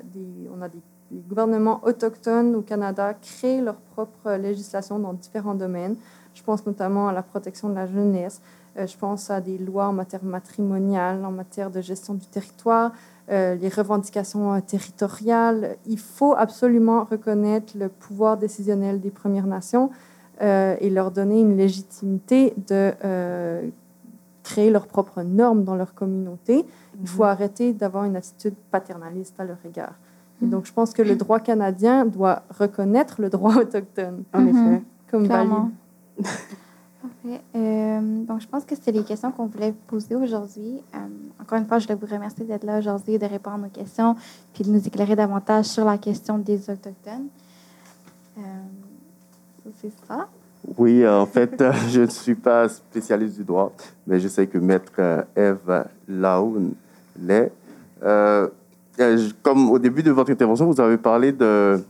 [0.57, 0.79] on a des,
[1.27, 5.97] gouvernements autochtones au Canada créent leur propre législation dans différents domaines.
[6.33, 8.41] Je pense notamment à la protection de la jeunesse.
[8.77, 12.93] Euh, je pense à des lois en matière matrimoniale, en matière de gestion du territoire.
[13.31, 15.77] Euh, les revendications euh, territoriales.
[15.85, 19.89] Il faut absolument reconnaître le pouvoir décisionnel des Premières Nations
[20.41, 23.69] euh, et leur donner une légitimité de euh,
[24.43, 26.65] créer leurs propres normes dans leur communauté.
[26.99, 29.93] Il faut arrêter d'avoir une attitude paternaliste à leur égard.
[30.43, 34.81] Et donc, je pense que le droit canadien doit reconnaître le droit autochtone En effet.
[35.09, 35.69] comme Clairement.
[36.17, 36.31] valide.
[37.01, 37.41] Parfait.
[37.55, 40.81] Euh, donc, je pense que c'était les questions qu'on voulait poser aujourd'hui.
[40.93, 40.97] Euh,
[41.41, 44.15] encore une fois, je voulais vous remercier d'être là aujourd'hui, de répondre aux questions,
[44.53, 47.27] puis de nous éclairer davantage sur la question des Autochtones.
[48.37, 48.41] Euh,
[49.81, 50.27] c'est ça.
[50.77, 53.73] Oui, en fait, je ne suis pas spécialiste du droit,
[54.05, 56.73] mais je sais que Maître Eve Laoun
[57.19, 57.51] l'est.
[59.41, 61.81] Comme au début de votre intervention, vous avez parlé de,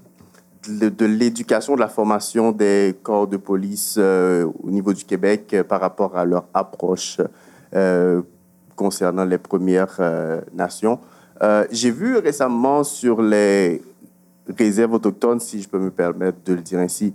[0.68, 5.48] de, de l'éducation, de la formation des corps de police euh, au niveau du Québec
[5.54, 7.18] euh, par rapport à leur approche
[7.74, 8.22] euh,
[8.76, 10.00] concernant les Premières
[10.54, 11.00] Nations.
[11.72, 13.82] J'ai vu récemment sur les
[14.58, 17.14] réserves autochtones, si je peux me permettre de le dire ainsi,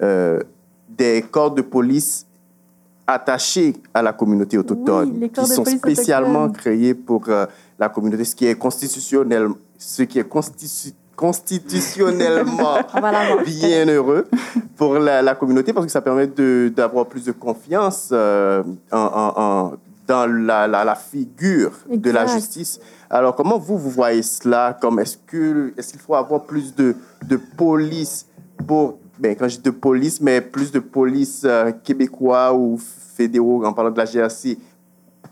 [0.00, 2.24] des corps de police
[3.06, 7.24] attachés à la communauté autochtone, les corps qui sont spécialement créés pour
[7.78, 13.44] la communauté, ce qui est constitutionnel, ce qui est constitu- constitutionnellement On va l'avoir.
[13.44, 14.26] bien heureux
[14.76, 16.26] pour la, la communauté parce que ça permet
[16.70, 19.72] d'avoir plus de confiance euh, en- en- en-
[20.06, 22.80] dans la, la- la figure de la justice.
[23.10, 24.76] Alors, comment vous, vous voyez cela?
[24.80, 26.94] Comme est-ce qu'il faut avoir plus de,
[27.26, 28.26] de police
[28.66, 32.78] pour, ben, quand je dis de police, mais plus de police euh, québécois ou
[33.16, 34.56] fédéraux, en parlant de la GRC,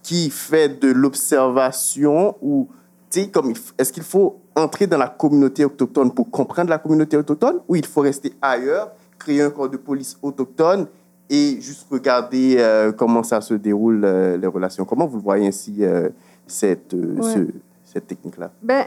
[0.02, 2.68] qui fait de l'observation ou,
[3.10, 7.16] tu sais, comme, est-ce qu'il faut entrer dans la communauté autochtone pour comprendre la communauté
[7.16, 10.86] autochtone ou il faut rester ailleurs, créer un corps de police autochtone
[11.28, 14.84] et juste regarder euh, comment ça se déroule, euh, les relations?
[14.84, 16.08] Comment vous le voyez ainsi, euh,
[16.46, 17.22] cette, euh, Ouais.
[17.34, 17.52] ce-
[17.84, 18.50] cette technique-là?
[18.62, 18.84] Ben,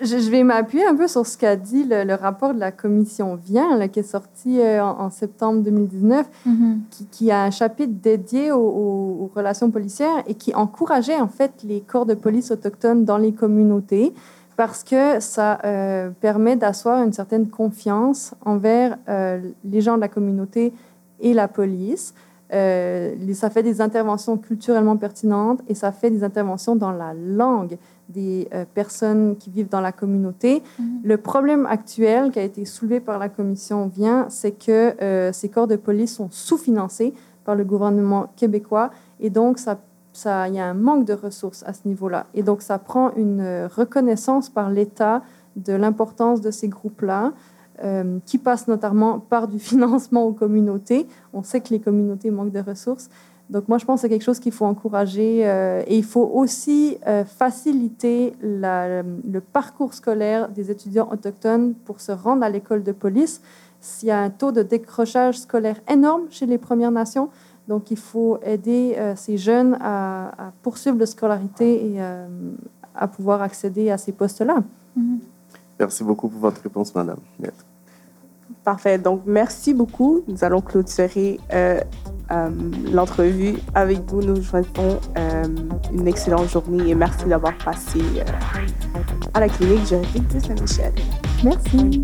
[0.00, 2.70] je, je vais m'appuyer un peu sur ce qu'a dit le, le rapport de la
[2.70, 6.80] commission Vient, là, qui est sorti euh, en, en septembre 2019, Mhm.
[6.90, 11.26] qui, qui a un chapitre dédié aux, aux- aux relations policières et qui encourageait en
[11.28, 14.12] fait les corps de police autochtones dans les communautés
[14.58, 20.08] parce que ça euh, permet d'asseoir une certaine confiance envers euh, les gens de la
[20.08, 20.72] communauté
[21.20, 22.12] et la police.
[22.52, 27.78] Euh, ça fait des interventions culturellement pertinentes et ça fait des interventions dans la langue
[28.08, 30.62] des personnes qui vivent dans la communauté.
[31.04, 35.68] Le problème actuel qui a été soulevé par la commission vient, c'est que ces corps
[35.68, 37.12] de police sont sous-financés
[37.44, 38.90] par le gouvernement québécois
[39.20, 39.78] et donc ça,
[40.24, 42.26] il y a un manque de ressources à ce niveau-là.
[42.34, 45.22] Et donc ça prend une euh, reconnaissance par l'État
[45.56, 47.32] de l'importance de ces groupes-là.
[47.84, 51.06] euh, qui passe notamment par du financement aux communautés.
[51.32, 53.08] On sait que les communautés manquent de ressources.
[53.50, 56.28] Donc moi, je pense que c'est quelque chose qu'il faut encourager euh, et il faut
[56.34, 56.98] aussi
[57.38, 63.40] faciliter le parcours scolaire des étudiants autochtones pour se rendre à l'école de police.
[63.80, 67.30] S'il y a un taux de décrochage scolaire énorme chez les Premières Nations,
[67.68, 72.26] donc il faut aider euh, ces jeunes à, à poursuivre leur scolarité et euh,
[72.94, 74.62] à pouvoir accéder à ces postes-là.
[75.78, 77.18] Merci beaucoup pour votre réponse, madame.
[77.38, 77.64] Maître.
[78.64, 78.98] Parfait.
[78.98, 80.22] Donc, merci beaucoup.
[80.26, 81.80] Nous allons clôturer euh,
[82.30, 82.50] euh,
[82.92, 84.20] l'entrevue avec vous.
[84.20, 85.44] Nous vous souhaitons euh,
[85.92, 88.24] une excellente journée et merci d'avoir passé euh,
[89.32, 90.92] à la clinique juridique de Saint-Michel.
[91.44, 92.02] Merci.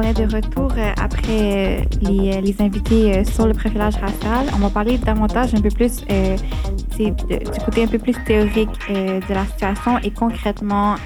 [0.00, 4.46] On est de retour euh, après euh, les, euh, les invités sur le profilage racial.
[4.54, 9.44] On va parler davantage un peu plus du côté un peu plus théorique de la
[9.46, 10.96] situation et concrètement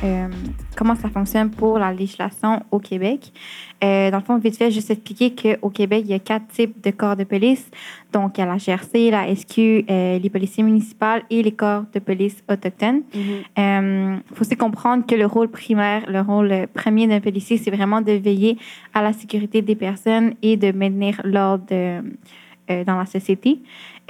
[0.76, 3.32] comment ça fonctionne pour la législation au Québec.
[3.82, 6.82] Euh, dans le fond, vite fait, juste expliquer qu'au Québec, il y a quatre types
[6.82, 7.70] de corps de police.
[8.12, 11.84] Donc, il y a la GRC, la SQ, euh, les policiers municipaux et les corps
[11.92, 13.02] de police autochtones.
[13.14, 17.70] Il faut aussi comprendre que le rôle primaire, le rôle euh, premier d'un policier, c'est
[17.70, 18.58] vraiment de veiller
[18.92, 22.02] à la sécurité des personnes et de maintenir l'ordre euh,
[22.70, 23.58] euh, dans la société.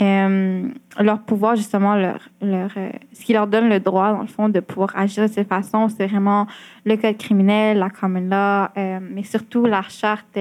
[0.01, 0.69] Euh,
[1.01, 4.49] leur pouvoir, justement, leur, leur, euh, ce qui leur donne le droit, dans le fond,
[4.49, 6.49] de pouvoir agir de cette façon, c'est vraiment
[6.85, 10.37] le code criminel, la common law, euh, mais surtout la charte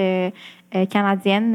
[0.90, 1.54] canadienne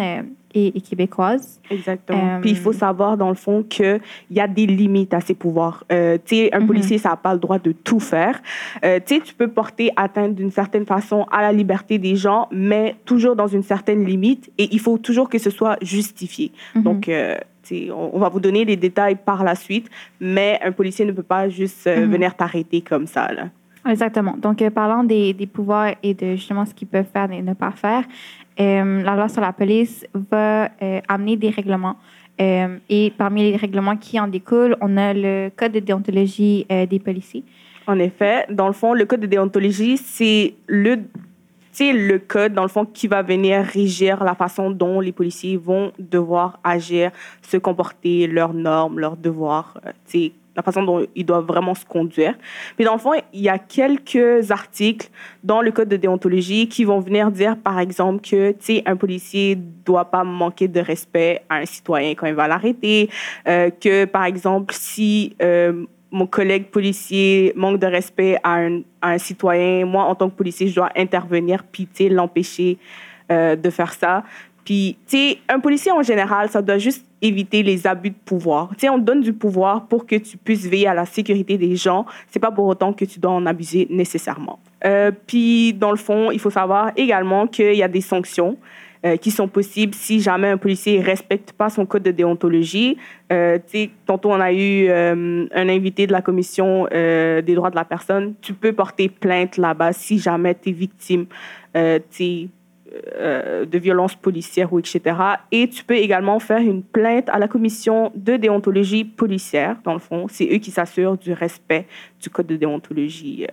[0.54, 1.60] et, et québécoise.
[1.70, 2.40] Exactement.
[2.40, 4.00] Puis il faut savoir, dans le fond, qu'il
[4.32, 5.84] y a des limites à ses pouvoirs.
[5.90, 6.68] Tu sais, un Mhm.
[6.68, 8.42] policier, ça n'a pas le droit de tout faire.
[8.82, 12.96] Tu sais, tu peux porter atteinte d'une certaine façon à la liberté des gens, mais
[13.04, 14.50] toujours dans une certaine limite.
[14.58, 16.54] Et il faut toujours que ce soit justifié.
[16.76, 16.84] Mhm.
[16.84, 17.12] Donc,
[17.92, 21.24] on, on va vous donner les détails par la suite, mais un policier ne peut
[21.24, 22.12] pas juste euh, Mhm.
[22.12, 23.32] venir t'arrêter comme ça.
[23.32, 23.50] Là.
[23.90, 24.36] Exactement.
[24.38, 27.54] Donc, euh, parlant des, des, pouvoirs et de justement ce qu'ils peuvent faire et ne
[27.54, 28.04] pas faire,
[28.60, 30.70] euh, la loi sur la police va
[31.08, 31.96] amener des règlements.
[32.90, 37.44] Et parmi les règlements qui en découlent, on a le code de déontologie des policiers.
[37.86, 41.00] En effet, dans le fond, le code de déontologie, c'est le,
[41.82, 45.92] le code, dans le fond, qui va venir régir la façon dont les policiers vont
[45.98, 47.12] devoir agir,
[47.42, 52.36] se comporter, leurs normes, leurs devoirs, euh, la façon dont ils doivent vraiment se conduire.
[52.76, 55.10] Puis dans le fond, il y a quelques articles
[55.44, 58.54] dans le code de déontologie qui vont venir dire, par exemple, que
[58.86, 63.10] un policier doit pas manquer de respect à un citoyen quand il va l'arrêter,
[63.48, 68.60] euh, que par exemple, si euh, mon collègue policier manque de respect à
[69.02, 72.78] un, citoyen, moi, en tant que policier, je dois intervenir, puis l'empêcher
[73.32, 74.24] euh, de faire ça.
[74.66, 78.70] Puis, tu sais, un policier en général, ça doit juste éviter les abus de pouvoir.
[78.76, 81.76] Tu sais, on donne du pouvoir pour que tu puisses veiller à la sécurité des
[81.76, 82.06] gens.
[82.28, 84.60] C'est pas pour autant que tu dois en abuser nécessairement.
[84.86, 88.58] Euh, puis, dans le fond, il faut savoir également qu'il y a des sanctions.
[89.06, 92.98] Euh, qui sont possibles si jamais un policier ne respecte pas son code de déontologie.
[93.32, 93.58] Euh,
[94.06, 98.34] tantôt, on a eu euh, un invité de la Commission des droits de la personne.
[98.42, 101.28] Tu peux porter plainte là-bas si jamais tu es victime
[101.74, 102.50] de
[103.78, 105.16] violences policières ou etc.
[105.54, 110.00] Et tu peux également faire une plainte à la Commission de déontologie policière, dans le
[110.00, 110.28] fond.
[110.28, 111.88] C'est eux qui s'assurent du respect
[112.22, 113.48] du code de déontologie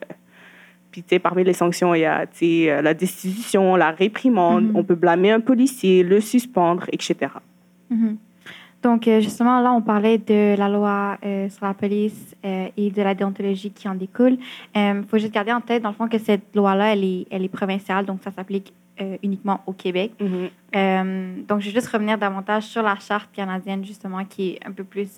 [1.02, 4.64] puis, parmi les sanctions, il y a euh, la destitution, la réprimande.
[4.64, 4.78] Mm -hmm.
[4.78, 7.14] On peut blâmer un policier, le suspendre, etc.
[7.90, 8.16] Mm -hmm.
[8.86, 12.90] Donc, euh, justement, là, on parlait de la loi euh, sur la police euh, et
[12.90, 14.36] de la déontologie qui en découle.
[14.76, 17.44] Il faut juste garder en tête, dans le fond, que cette loi-là, elle est, elle
[17.44, 18.72] est provinciale, donc ça s'applique
[19.22, 20.12] uniquement au Québec.
[20.20, 21.46] Mm -hmm.
[21.48, 24.84] donc, je vais juste revenir davantage sur la charte canadienne, justement, qui est un peu
[24.84, 25.10] plus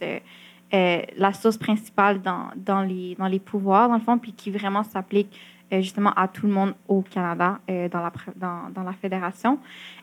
[1.24, 4.84] la source principale dans, dans, les, dans les pouvoirs, dans le fond, puis qui vraiment
[4.92, 5.32] s'applique
[5.70, 9.58] justement à tout le monde au Canada, euh, dans, la, dans, dans, la fédération.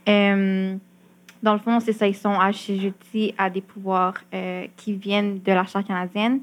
[0.08, 0.75] Euh,
[1.41, 4.15] dans le fond, c'est ça, ils sont assujettis à des pouvoirs
[4.78, 6.41] qui viennent de la Charte canadienne.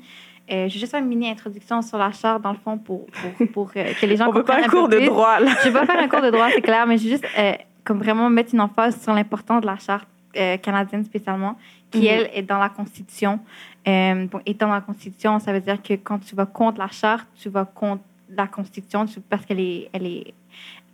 [0.51, 3.07] Euh, je vais juste faire une mini introduction sur la charte, dans le fond, pour,
[3.07, 4.61] pour, pour euh, que les gens On comprennent.
[4.61, 5.53] Pas un, cours de droit, là.
[5.63, 7.53] Je vais pas faire un cours de droit, c'est clair, mais je vais juste euh,
[7.85, 10.07] comme vraiment mettre une emphase sur l'importance de la charte
[10.63, 11.59] canadienne spécialement,
[11.91, 12.09] qui, mm -hmm.
[12.09, 13.39] elle, est dans la Constitution.
[13.85, 17.27] bon, étant dans la Constitution, ça veut dire que quand tu vas contre la charte,
[17.41, 18.03] tu vas contre
[18.37, 20.35] la Constitution parce qu'elle est, elle est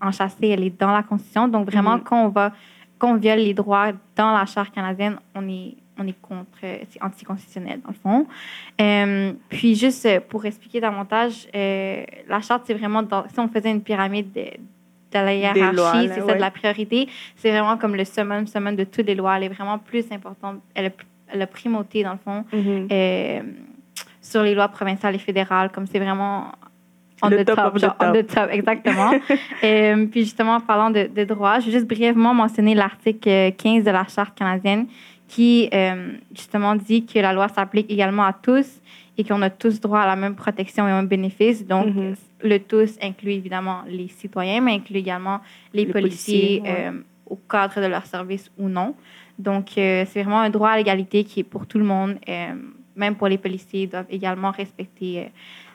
[0.00, 1.48] enchâssée, elle est dans la Constitution.
[1.48, 2.08] Donc, vraiment, mm -hmm.
[2.08, 2.52] quand, on va,
[2.98, 7.02] quand on viole les droits dans la Charte canadienne, on est, on est contre, c'est
[7.08, 8.20] anticonstitutionnel, dans le fond.
[8.80, 13.72] Euh, puis, juste pour expliquer davantage, euh, la Charte, c'est vraiment, dans, si on faisait
[13.78, 14.46] une pyramide de,
[15.12, 17.00] de la hiérarchie, c'est ça, de la priorité,
[17.40, 19.32] c'est vraiment comme le summum, summum de toutes les lois.
[19.36, 20.94] Elle est vraiment plus importante, elle a,
[21.32, 22.80] elle a primauté, dans le fond, mm -hmm.
[22.92, 23.42] euh,
[24.30, 26.36] sur les lois provinciales et fédérales, comme c'est vraiment
[27.22, 29.10] on le the top, top, of genre, the on the top, exactement.
[29.64, 33.84] euh, puis justement, en parlant de, de droit, je vais juste brièvement mentionner l'article 15
[33.84, 34.86] de la Charte canadienne
[35.28, 38.80] qui, euh, justement, dit que la loi s'applique également à tous
[39.16, 41.66] et qu'on a tous droit à la même protection et au même bénéfice.
[41.66, 42.16] Donc, mm -hmm.
[42.42, 45.40] le tous inclut évidemment les citoyens, mais inclut également
[45.74, 46.88] les, les policiers, policiers ouais.
[46.88, 48.94] euh, au cadre de leur service ou non.
[49.38, 52.12] Donc, euh, c'est vraiment un droit à l'égalité qui est pour tout le monde.
[53.04, 55.10] même pour les policiers, ils doivent également respecter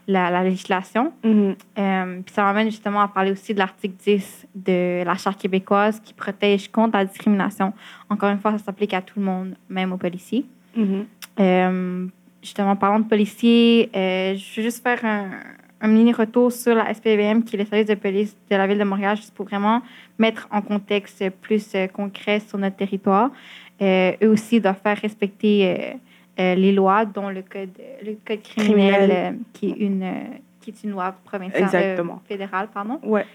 [0.07, 1.13] la, la, législation.
[1.23, 1.55] Mm -hmm.
[1.77, 5.99] euh, puis ça m'amène justement à parler aussi de l'article 10 de la Charte québécoise
[5.99, 7.73] qui protège contre la discrimination.
[8.09, 10.45] Encore une fois, ça s'applique à tout le monde, même aux policiers.
[10.75, 11.03] Mm -hmm.
[11.39, 12.07] euh,
[12.41, 15.25] justement, parlant de policiers, euh, je vais juste faire un,
[15.85, 18.81] un, mini retour sur la SPVM, qui est le service de police de la ville
[18.83, 19.79] de Montréal, juste pour vraiment
[20.23, 21.65] mettre en contexte plus
[21.99, 23.29] concret sur notre territoire.
[24.23, 25.53] eux aussi doivent faire respecter
[26.39, 27.69] euh, les lois, dont le code,
[28.03, 29.11] le code criminel.
[29.11, 30.11] Euh, qui, est une,
[30.61, 32.21] qui est une loi provinciale, Exactement.
[32.27, 32.69] fédérale.
[32.73, 32.99] Pardon.
[33.03, 33.25] Ouais.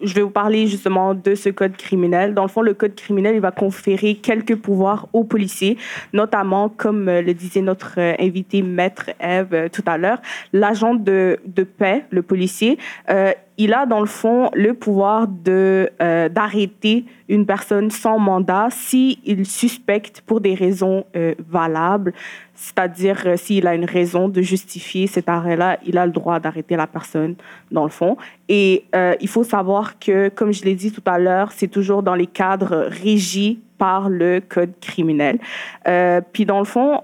[0.00, 2.34] Je vais vous parler justement de ce code criminel.
[2.34, 5.78] Dans le fond, le code criminel, il va conférer quelques pouvoirs aux policiers,
[6.12, 10.20] notamment, comme le disait notre invité, maître Eve, tout à l'heure,
[10.52, 12.78] l'agent de, de paix, le policier,
[13.10, 18.68] euh, il a dans le fond le pouvoir de euh, d'arrêter une personne sans mandat
[18.70, 22.12] s'il suspecte pour des raisons euh, valables,
[22.54, 26.76] c'est-à-dire euh, s'il a une raison de justifier cet arrêt-là, il a le droit d'arrêter
[26.76, 27.34] la personne
[27.70, 28.16] dans le fond.
[28.48, 28.84] Et
[29.20, 32.26] il faut savoir que, comme je l'ai dit tout à l'heure, c'est toujours dans les
[32.26, 35.38] cadres régis par le code criminel.
[36.32, 37.00] puis dans le fond,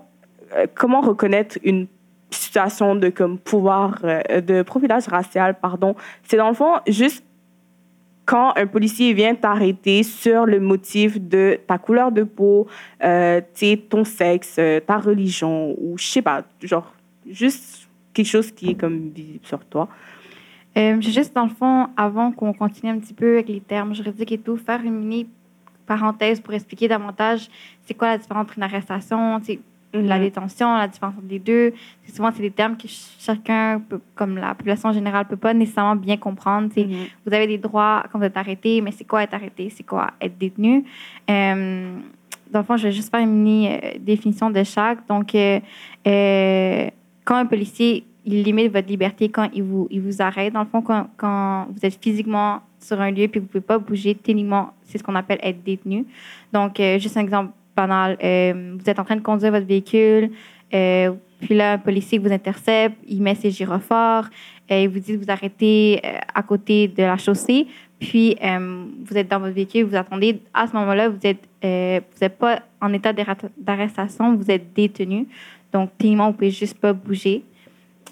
[0.74, 1.86] comment reconnaître une
[2.30, 5.94] situation de comme pouvoir euh, de profilage racial pardon.
[6.24, 7.24] C'est dans le fond juste
[8.24, 12.66] quand un policier vient t'arrêter sur le motif de ta couleur de peau
[13.02, 13.40] euh,
[13.88, 16.92] ton sexe ta religion ou je sais pas genre
[17.26, 19.88] juste quelque chose qui est comme visible sur toi.
[20.76, 24.32] Euh, juste, dans le fond, avant qu'on continue un petit peu avec les termes juridiques
[24.32, 25.26] et tout, faire une mini
[25.86, 27.48] parenthèse pour expliquer davantage
[27.86, 29.40] c'est quoi la différence entre une arrestation,
[29.94, 30.22] la Mhm.
[30.24, 31.72] détention, la différence entre les deux.
[32.14, 35.96] Souvent, c'est des termes que ch- chacun, peut- comme la population générale, peut pas nécessairement
[35.96, 36.68] bien comprendre.
[36.76, 37.06] Mhm.
[37.26, 39.70] Vous avez des droits quand vous êtes arrêté, mais c'est quoi être arrêté?
[39.70, 40.84] C'est quoi être détenu?
[41.30, 41.96] Euh,
[42.50, 45.06] dans le fond, je vais juste faire une mini euh, définition de chaque.
[45.06, 46.90] Donc, euh,
[47.24, 50.52] quand un policier, il limite votre liberté quand il vous, il vous arrête.
[50.52, 53.48] Dans le fond, quand, quand vous êtes physiquement sur un lieu puis que vous ne
[53.48, 56.04] pouvez pas bouger, techniquement, c'est ce qu'on appelle être détenu.
[56.52, 60.30] Donc, euh, juste un exemple euh, vous êtes en train de conduire votre véhicule,
[60.74, 64.28] euh, puis là, un policier vous intercepte, il met ses gyrophares,
[64.70, 66.02] euh, il vous dit de vous arrêter
[66.34, 67.66] à côté de la chaussée,
[68.00, 70.40] puis vous êtes dans votre véhicule, vous attendez.
[70.52, 75.26] À ce moment-là, vous êtes, vous n'êtes pas en état d'arrestation, vous êtes détenu.
[75.72, 77.42] Donc, techniquement, vous ne pouvez juste pas bouger.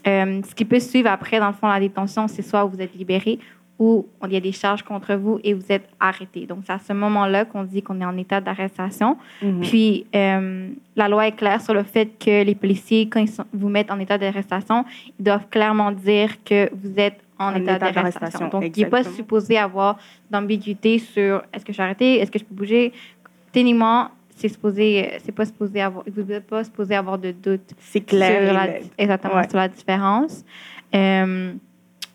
[0.04, 3.38] Ce qui peut suivre après, dans le fond, la détention, c'est soit vous êtes libéré
[3.78, 6.46] ou il y a des charges contre vous et vous êtes arrêté.
[6.46, 9.18] Donc, c'est à ce moment-là qu'on dit qu'on est en état d'arrestation.
[9.42, 9.60] Mhm.
[9.60, 13.44] Puis, euh, la loi est claire sur le fait que les policiers, quand ils sont-
[13.52, 14.84] vous mettent en état d'arrestation,
[15.18, 18.48] ils doivent clairement dire que vous êtes en, En état, état d'arrestation.
[18.48, 19.16] Donc, il n'est pas exactement.
[19.16, 19.98] supposé avoir
[20.30, 22.94] d'ambiguïté sur est-ce que je suis arrêté, est-ce que je peux bouger.
[23.52, 28.00] Techniquement, c'est supposé, c'est pas supposé avoir, vous n'êtes pas supposé avoir de doute C'est
[28.00, 28.42] clair.
[28.44, 29.48] sur la, exactement Ouais.
[29.48, 30.44] sur la différence.
[30.94, 31.52] Euh,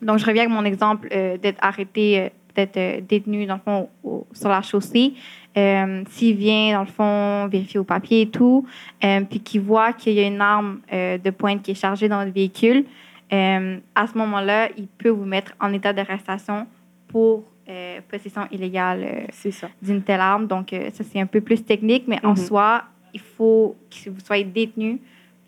[0.02, 3.60] donc, je reviens avec mon exemple euh, d'être arrêté, euh, d'être euh, détenu, dans le
[3.60, 5.14] fond, au- sur la chaussée.
[5.56, 8.66] Euh, S'il vient, dans le fond, vérifier au papier et tout,
[9.28, 12.32] puis qu'il voit qu'il y a une arme de pointe qui est chargée dans votre
[12.32, 12.84] véhicule,
[13.30, 16.66] à ce moment-là, il peut vous mettre en état d'arrestation
[17.08, 17.44] pour
[18.10, 19.26] possession illégale
[19.82, 20.46] d'une telle arme.
[20.46, 22.36] Donc, ça, c'est un peu plus technique, mais en Mhm.
[22.36, 25.00] soi, il faut que vous soyez détenu,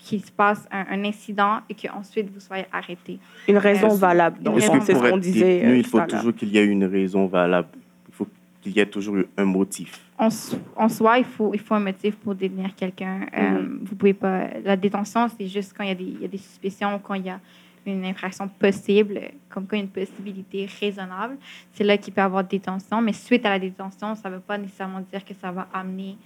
[0.05, 3.18] qu'il se passe un, un incident et qu'ensuite vous soyez arrêté.
[3.48, 4.42] Une raison Est-ce- valable.
[4.42, 4.78] Donc, Est-ce raison.
[4.80, 5.55] que c'est ce pour qu'on être disait.
[5.61, 7.68] détenu, euh, il faut toujours qu'il y ait une raison valable.
[8.09, 8.26] Il faut
[8.61, 10.00] qu'il y ait toujours un motif.
[10.18, 13.26] En, so- en soi, il faut, il faut un motif pour détenir quelqu'un.
[13.36, 13.78] Euh, Mhm.
[13.82, 14.48] vous pouvez pas.
[14.62, 17.14] La détention, c'est juste quand il y, a des, il y a des suspicions, quand
[17.14, 17.40] il y a
[17.86, 21.36] une infraction possible, comme quand il y a une possibilité raisonnable.
[21.72, 23.00] C'est là qu'il peut y avoir détention.
[23.00, 26.16] Mais suite à la détention, ça ne veut pas nécessairement dire que ça va amener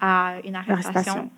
[0.00, 0.90] à une arrestation.
[0.90, 1.30] Arrestation.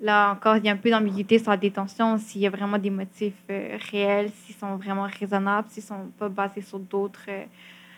[0.00, 2.76] Là encore, il y a un peu d'ambiguïté sur la détention, s'il y a vraiment
[2.78, 7.24] des motifs euh, réels, s'ils sont vraiment raisonnables, s'ils ne sont pas basés sur d'autres
[7.28, 7.44] euh,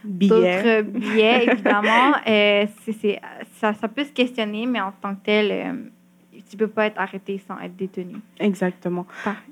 [0.04, 0.62] Billet.
[0.62, 2.12] d'autres billets, évidemment.
[2.28, 3.20] Euh, c'est-
[3.54, 5.72] ça, ça peut se questionner, mais en tant que tel, euh,
[6.48, 8.14] tu ne peux pas être arrêté sans être détenu.
[8.38, 9.04] Exactement.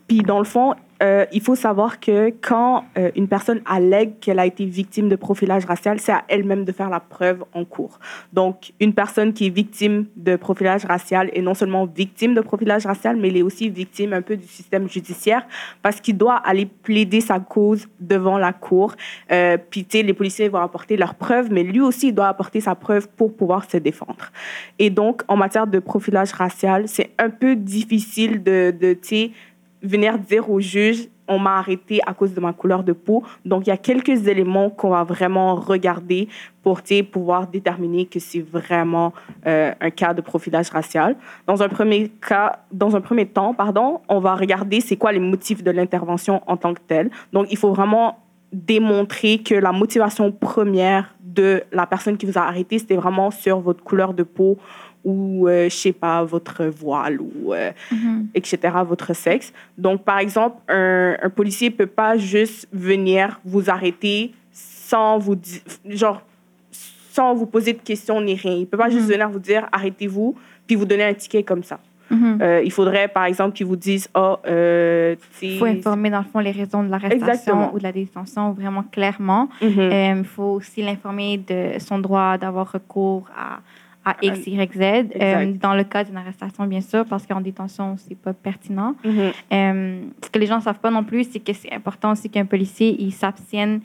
[0.07, 4.39] Puis dans le fond, euh, il faut savoir que quand euh, une personne allègue qu'elle
[4.39, 7.99] a été victime de profilage racial, c'est à elle-même de faire la preuve en cours.
[8.33, 12.87] Donc, une personne qui est victime de profilage racial est non seulement victime de profilage
[12.87, 15.47] racial, mais elle est aussi victime un peu du système judiciaire
[15.83, 18.95] parce qu'il doit aller plaider sa cause devant la cour.
[19.33, 22.75] Euh, puis, les policiers vont apporter leurs preuves, mais lui aussi, il doit apporter sa
[22.75, 24.31] preuve pour pouvoir se défendre.
[24.79, 29.31] Et donc, en matière de profilage racial, c'est un peu difficile de, de tu sais,
[29.83, 33.23] venir dire au juge on m'a arrêté à cause de ma couleur de peau.
[33.45, 36.29] Donc, il y a quelques éléments qu'on va vraiment regarder
[36.63, 39.13] pour pouvoir déterminer que c'est vraiment
[39.47, 41.17] euh, un cas de profilage racial.
[41.47, 45.21] Dans un premier cas, dans un premier temps, pardon, on va regarder c'est quoi les
[45.21, 47.11] motifs de l'intervention en tant que telle.
[47.33, 48.19] Donc, il faut vraiment
[48.53, 53.61] démontrer que la motivation première de la personne qui vous a arrêté, c'était vraiment sur
[53.61, 54.59] votre couleur de peau
[55.05, 57.71] ou, euh, je sais pas, votre voile ou, euh,
[58.35, 59.53] etc., votre sexe.
[59.79, 65.37] Donc, par exemple, un, un policier peut pas juste venir vous arrêter sans vous
[65.87, 66.23] genre,
[67.11, 68.53] sans vous poser de questions ni rien.
[68.53, 70.37] Il peut pas juste venir vous dire arrêtez-vous
[70.67, 71.79] puis vous donner un ticket comme ça.
[72.11, 72.39] Mhm.
[72.41, 76.19] Euh, il faudrait, par exemple, qu'ils vous disent oh, euh, tu Il faut informer, dans
[76.19, 77.75] le fond, les raisons de l'arrestation Exactement.
[77.75, 79.49] ou de la détention vraiment clairement.
[79.61, 79.79] Mhm.
[79.79, 83.59] Euh, Il faut aussi l'informer de son droit d'avoir recours à,
[84.07, 84.81] à X, Y, Z.
[85.21, 88.95] Euh, dans le cas d'une arrestation, bien sûr, parce qu'en détention, c'est pas pertinent.
[89.05, 89.33] Mhm.
[89.53, 92.31] Euh, ce que les gens ne savent pas non plus, c'est que c'est important aussi
[92.31, 93.81] qu'un policier il s'abstienne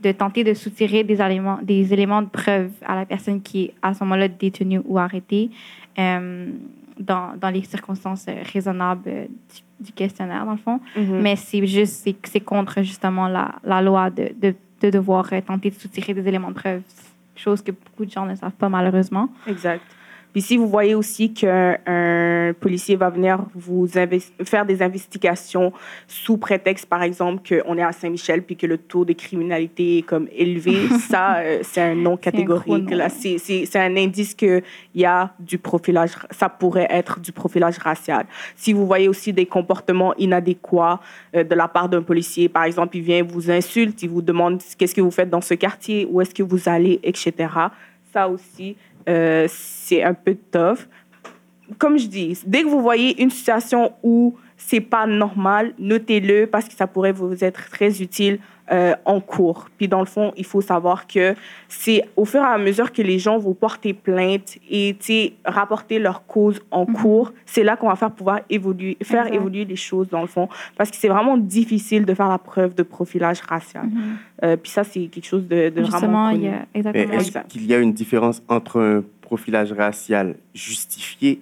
[0.00, 3.74] de tenter de soutirer des éléments, des éléments de preuve à la personne qui est
[3.82, 5.50] à ce moment-là détenue ou arrêtée
[5.98, 6.50] euh,
[7.00, 10.78] dans, dans les circonstances raisonnables du, du questionnaire, dans le fond.
[10.96, 11.20] Mhm.
[11.20, 15.74] Mais c'est juste, c'est, contre justement la, la loi de, de, de devoir tenter de
[15.74, 16.82] soutirer des éléments de preuve,
[17.36, 19.28] chose que beaucoup de gens ne savent pas malheureusement.
[19.46, 19.84] Exact.
[20.34, 25.72] Puis si vous voyez aussi qu'un un policier va venir vous faire des investigations
[26.08, 30.02] sous prétexte, par exemple, qu'on est à Saint-Michel puis que le taux de criminalité est
[30.02, 32.92] comme élevé, ça, euh, c'est un non catégorique.
[33.16, 34.64] c'est un indice qu'il
[34.96, 38.26] y a du profilage, ça pourrait être du profilage racial.
[38.56, 40.98] Si vous voyez aussi des comportements inadéquats
[41.36, 44.60] euh, de la part d'un policier, par exemple, il vient vous insulte, il vous demande
[44.76, 47.32] qu'est-ce que vous faites dans ce quartier, où est-ce que vous allez, etc.
[48.12, 48.76] Ça aussi,
[49.08, 50.86] euh, c'est un peu tough.
[51.78, 56.66] Comme je dis, dès que vous voyez une situation où c'est pas normal, notez-le parce
[56.68, 58.38] que ça pourrait vous être très utile
[58.72, 59.68] euh, en cours.
[59.76, 61.34] Puis dans le fond, il faut savoir que
[61.68, 64.96] c'est au fur et à mesure que les gens vont porter plainte et
[65.44, 69.34] rapporter leur cause en cours, c'est là qu'on va faire pouvoir évoluer, faire Exact.
[69.36, 70.48] évoluer les choses dans le fond.
[70.78, 73.84] Parce que c'est vraiment difficile de faire la preuve de profilage racial.
[73.86, 74.16] Mhm.
[74.44, 76.44] Euh, puis ça, c'est quelque chose de, de Justement, vraiment il connu.
[76.44, 77.20] y a Mais exactement.
[77.20, 81.40] est-ce qu'il y a une différence entre un profilage racial justifié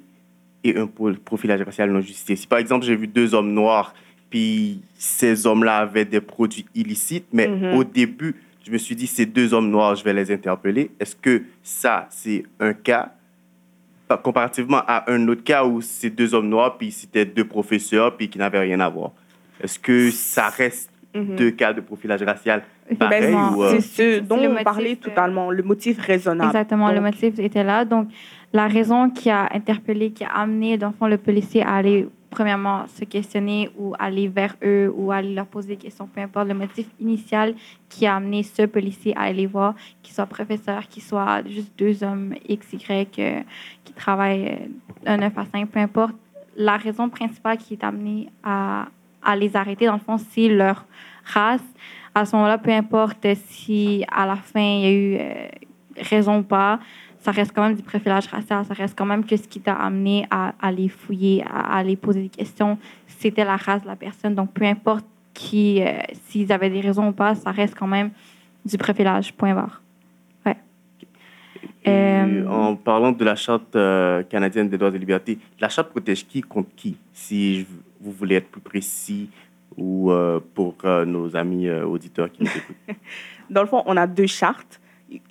[0.64, 0.88] et un
[1.24, 2.36] profilage racial non justifié?
[2.36, 3.94] Si par exemple, j'ai vu deux hommes noirs,
[4.32, 7.74] puis ces hommes-là avaient des produits illicites, mais Mhm.
[7.74, 8.34] au début,
[8.66, 10.90] je me suis dit, ces deux hommes noirs, je vais les interpeller.
[10.98, 13.12] Est-ce que ça, c'est un cas?
[14.08, 18.16] Par- comparativement à un autre cas où c'est deux hommes noirs, puis c'était deux professeurs,
[18.16, 19.12] puis qui n'avaient rien à voir
[19.62, 21.36] Est-ce que ça reste Mhm.
[21.36, 23.52] deux cas de profilage racial Ben, pareil Effectivement.
[23.58, 26.48] ou, euh, C'est ce dont on parlait euh, totalement, le motif raisonnable.
[26.50, 27.84] Exactement, le motif était là.
[27.84, 28.08] Donc,
[28.54, 32.08] la raison qui a interpellé, qui a amené, dans le fond, le policier à aller,
[32.32, 36.48] premièrement, se questionner ou aller vers eux ou aller leur poser des questions, peu importe
[36.48, 37.54] le motif initial
[37.88, 42.02] qui a amené ce policier à aller voir, qu'il soit professeur, qu'il soit juste deux
[42.02, 43.40] hommes X, Y euh,
[43.84, 46.14] qui travaillent euh, un 9 à 5, peu importe.
[46.56, 48.86] La raison principale qui est amenée à,
[49.22, 50.86] à les arrêter, dans le fond, c'est leur
[51.24, 51.64] race.
[52.14, 55.48] À ce moment-là, peu importe si à la fin il y a eu euh,
[55.96, 56.80] raison ou pas,
[57.22, 59.74] ça reste quand même du profilage racial, ça reste quand même que ce qui t'a
[59.74, 63.86] amené à, à les fouiller, à, à les poser des questions, c'était la race de
[63.86, 64.34] la personne.
[64.34, 65.92] Donc, peu importe qui, euh,
[66.24, 68.10] s'ils avaient des raisons ou pas, ça reste quand même
[68.64, 69.80] du profilage, point barre.
[70.44, 70.56] Ouais.
[71.84, 75.90] Et Euh, En parlant de la Charte euh, canadienne des droits et libertés, la Charte
[75.90, 76.96] protège qui contre qui?
[77.12, 77.66] Si je-
[78.00, 79.30] vous voulez être plus précis
[79.76, 82.96] ou euh, pour euh, nos amis euh, auditeurs qui nous écoutent.
[83.48, 84.80] Dans le fond, on a deux chartes.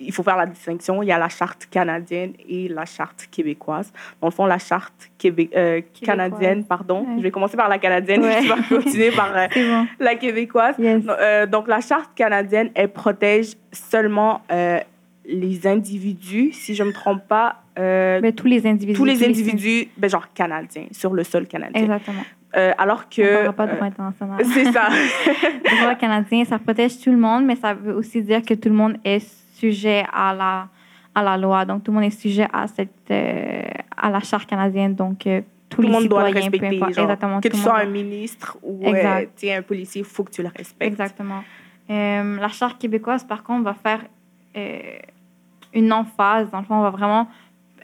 [0.00, 1.02] Il faut faire la distinction.
[1.02, 3.92] Il y a la charte canadienne et la charte québécoise.
[4.20, 7.00] Dans le fond, la charte québé- euh, canadienne, pardon.
[7.06, 7.14] Ouais.
[7.18, 8.42] Je vais commencer par la canadienne, Ouais.
[8.42, 9.86] je vais continuer par euh, bon.
[10.00, 10.74] la québécoise.
[10.78, 11.02] Yes.
[11.08, 14.42] Euh, donc, la charte canadienne, elle protège seulement
[15.24, 18.96] les individus, si je ne me trompe pas, Mais tous les individus.
[18.98, 21.82] tous les individus, ben, genre canadiens, sur le sol canadien.
[21.82, 22.22] Exactement.
[22.54, 23.22] Euh, alors On que.
[23.46, 24.44] parlera pas de droit international.
[24.52, 24.88] c'est ça.
[25.64, 28.68] Le droit canadien, ça protège tout le monde, mais ça veut aussi dire que tout
[28.68, 29.20] le monde est
[29.62, 30.68] sujet à la,
[31.14, 31.64] à la loi.
[31.64, 33.62] Donc, tout le monde est sujet à, cette, euh,
[33.96, 34.94] à la charte canadienne.
[34.94, 36.76] Donc, euh, tous tout le les monde doit le peu respecter.
[36.76, 36.94] importe.
[36.94, 37.40] genre, Exactement.
[37.40, 39.26] que tu sois un ministre ou euh,
[39.58, 40.90] un policier, il faut que tu le respectes.
[40.92, 41.42] Exactement.
[41.90, 44.02] Euh, la charte québécoise, par contre, va faire
[45.74, 46.50] une emphase.
[46.50, 47.28] Dans le fond, on va vraiment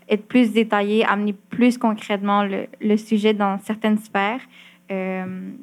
[0.08, 4.40] être plus détaillé, amener plus concrètement le, le sujet dans certaines sphères.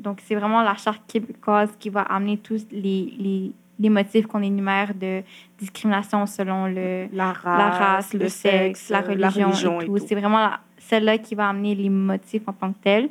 [0.06, 4.42] Donc, c'est vraiment la charte québécoise qui va amener tous les, les, les motifs qu'on
[4.42, 5.22] énumère de
[5.58, 9.98] discrimination selon le, La race, la race, le, sexe, la religion, et tout.
[9.98, 13.10] C'est vraiment celle-là qui va amener les motifs en tant que tels.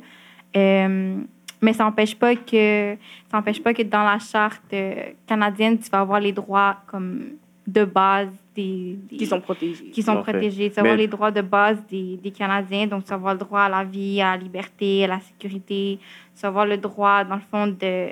[0.55, 1.17] Euh,
[1.61, 2.95] mais ça n'empêche pas que
[3.29, 7.31] ça n'empêche pas que dans la charte euh, canadienne, tu vas avoir les droits comme
[7.67, 9.85] de base des, des- Qui sont protégés.
[9.89, 10.69] qui sont protégés.
[10.69, 13.33] Tu vas avoir Mais- les droits de base des, des Canadiens, donc tu vas avoir
[13.33, 15.97] le droit à la vie, à la liberté, à la sécurité.
[16.35, 18.09] Tu vas avoir le droit, dans le fond, de-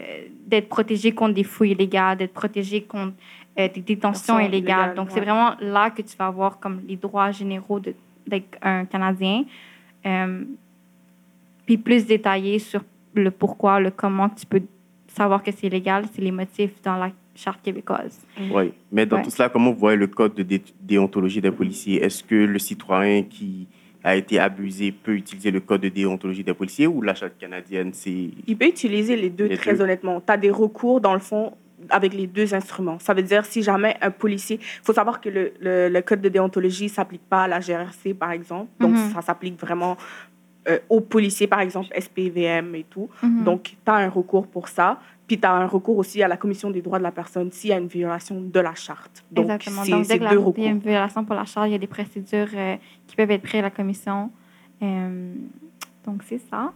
[0.48, 3.14] d'être protégé contre des fouilles illégales, d'être protégé contre
[3.60, 4.60] euh, des détentions illégales.
[4.60, 5.14] illégales, Donc, ouais.
[5.14, 7.94] c'est vraiment là que tu vas avoir comme les droits généraux de-
[8.26, 9.44] d'être un Canadien.
[10.06, 10.44] Euh,
[11.66, 12.82] puis plus détaillé sur
[13.14, 14.62] le pourquoi, le comment tu peux
[15.08, 18.20] savoir que c'est légal, c'est les motifs dans la charte québécoise.
[18.52, 19.24] Oui, mais dans Ouais.
[19.24, 22.04] tout cela, comment vous voyez le code de dé- déontologie des policiers?
[22.04, 23.68] Est-ce que le citoyen qui
[24.04, 27.92] a été abusé peut utiliser le code de déontologie des policiers ou la charte canadienne,
[27.94, 28.30] c'est...
[28.48, 29.82] Il peut utiliser les deux, Les très deux.
[29.82, 30.20] honnêtement.
[30.20, 31.54] Tu as des recours, dans le fond,
[31.90, 33.00] avec les deux instruments.
[33.00, 34.60] Ça veut dire, si jamais un policier...
[34.62, 37.60] Il faut savoir que le, le, le code de déontologie ne s'applique pas à la
[37.62, 38.70] GRC, par exemple.
[38.80, 39.12] Donc, Mhm.
[39.14, 39.96] ça s'applique vraiment
[40.70, 43.10] euh, aux policiers, par exemple, SPVM et tout.
[43.22, 43.44] Mhm.
[43.44, 45.00] Donc, tu as un recours pour ça.
[45.28, 47.70] Puis, tu as un recours aussi à la Commission des droits de la personne s'il
[47.70, 49.24] y a une violation de la charte.
[49.32, 49.86] Donc, Exactement.
[49.86, 51.76] Donc, dès que la- deux il y a une violation pour la charge, il y
[51.76, 52.76] a des procédures euh,
[53.08, 54.32] qui peuvent être prises à la commission.
[54.82, 55.34] Euh,
[56.06, 56.74] donc, c'est ça.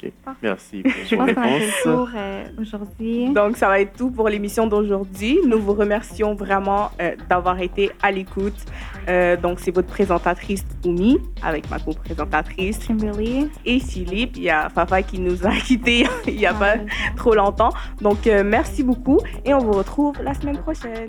[0.00, 3.32] Ok, merci Je pour pense euh, aujourd'hui.
[3.32, 5.38] Donc, ça va être tout pour l'émission d'aujourd'hui.
[5.46, 8.54] Nous vous remercions vraiment euh, d'avoir été à l'écoute.
[9.08, 13.50] Euh, donc, c'est votre présentatrice Oumi avec ma co-présentatrice Kimberly.
[13.64, 14.36] et Philippe.
[14.36, 17.70] Il y a Fafa qui nous a quittés il n'y a pas Ah, trop longtemps.
[18.00, 21.08] Donc, euh, merci beaucoup et on vous retrouve la semaine prochaine.